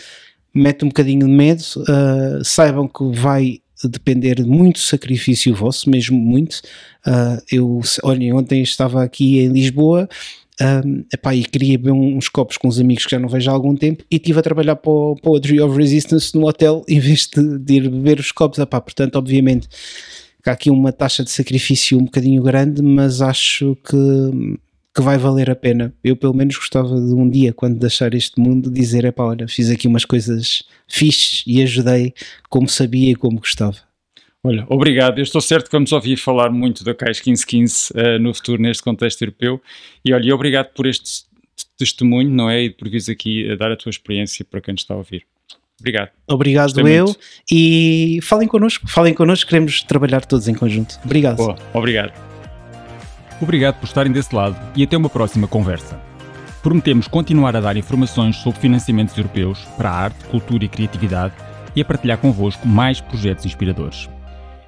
[0.54, 6.18] mete um bocadinho de medo, uh, saibam que vai depender de muito sacrifício vosso, mesmo
[6.18, 6.62] muito.
[7.50, 10.06] Eu, olhem, ontem estava aqui em Lisboa
[10.60, 13.54] um, epá, e queria beber uns copos com os amigos que já não vejo há
[13.54, 17.26] algum tempo e estive a trabalhar para o Poetry of Resistance no hotel em vez
[17.26, 18.58] de, de ir beber os copos.
[18.58, 19.68] Epá, portanto, obviamente,
[20.44, 24.56] há aqui uma taxa de sacrifício um bocadinho grande, mas acho que,
[24.94, 25.94] que vai valer a pena.
[26.04, 29.70] Eu, pelo menos, gostava de um dia, quando deixar este mundo, dizer: epá, olha, fiz
[29.70, 32.12] aqui umas coisas fixes e ajudei
[32.50, 33.89] como sabia e como gostava.
[34.42, 35.18] Olha, obrigado.
[35.18, 38.82] Eu estou certo que vamos ouvir falar muito da CAIS 1515 uh, no futuro, neste
[38.82, 39.60] contexto europeu.
[40.04, 41.24] E olha, obrigado por este
[41.76, 42.62] testemunho, não é?
[42.64, 45.26] E por vires aqui a dar a tua experiência para quem está a ouvir.
[45.78, 46.10] Obrigado.
[46.28, 47.04] Obrigado Gostei eu.
[47.06, 47.20] Muito.
[47.50, 50.98] E falem connosco, falem connosco, queremos trabalhar todos em conjunto.
[51.04, 51.36] Obrigado.
[51.36, 52.12] Boa, obrigado.
[53.40, 55.98] Obrigado por estarem desse lado e até uma próxima conversa.
[56.62, 61.34] Prometemos continuar a dar informações sobre financiamentos europeus para a arte, cultura e criatividade
[61.74, 64.10] e a partilhar convosco mais projetos inspiradores.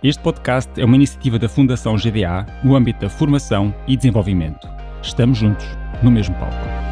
[0.03, 4.69] Este podcast é uma iniciativa da Fundação GDA no âmbito da formação e desenvolvimento.
[5.01, 5.65] Estamos juntos,
[6.03, 6.92] no mesmo palco.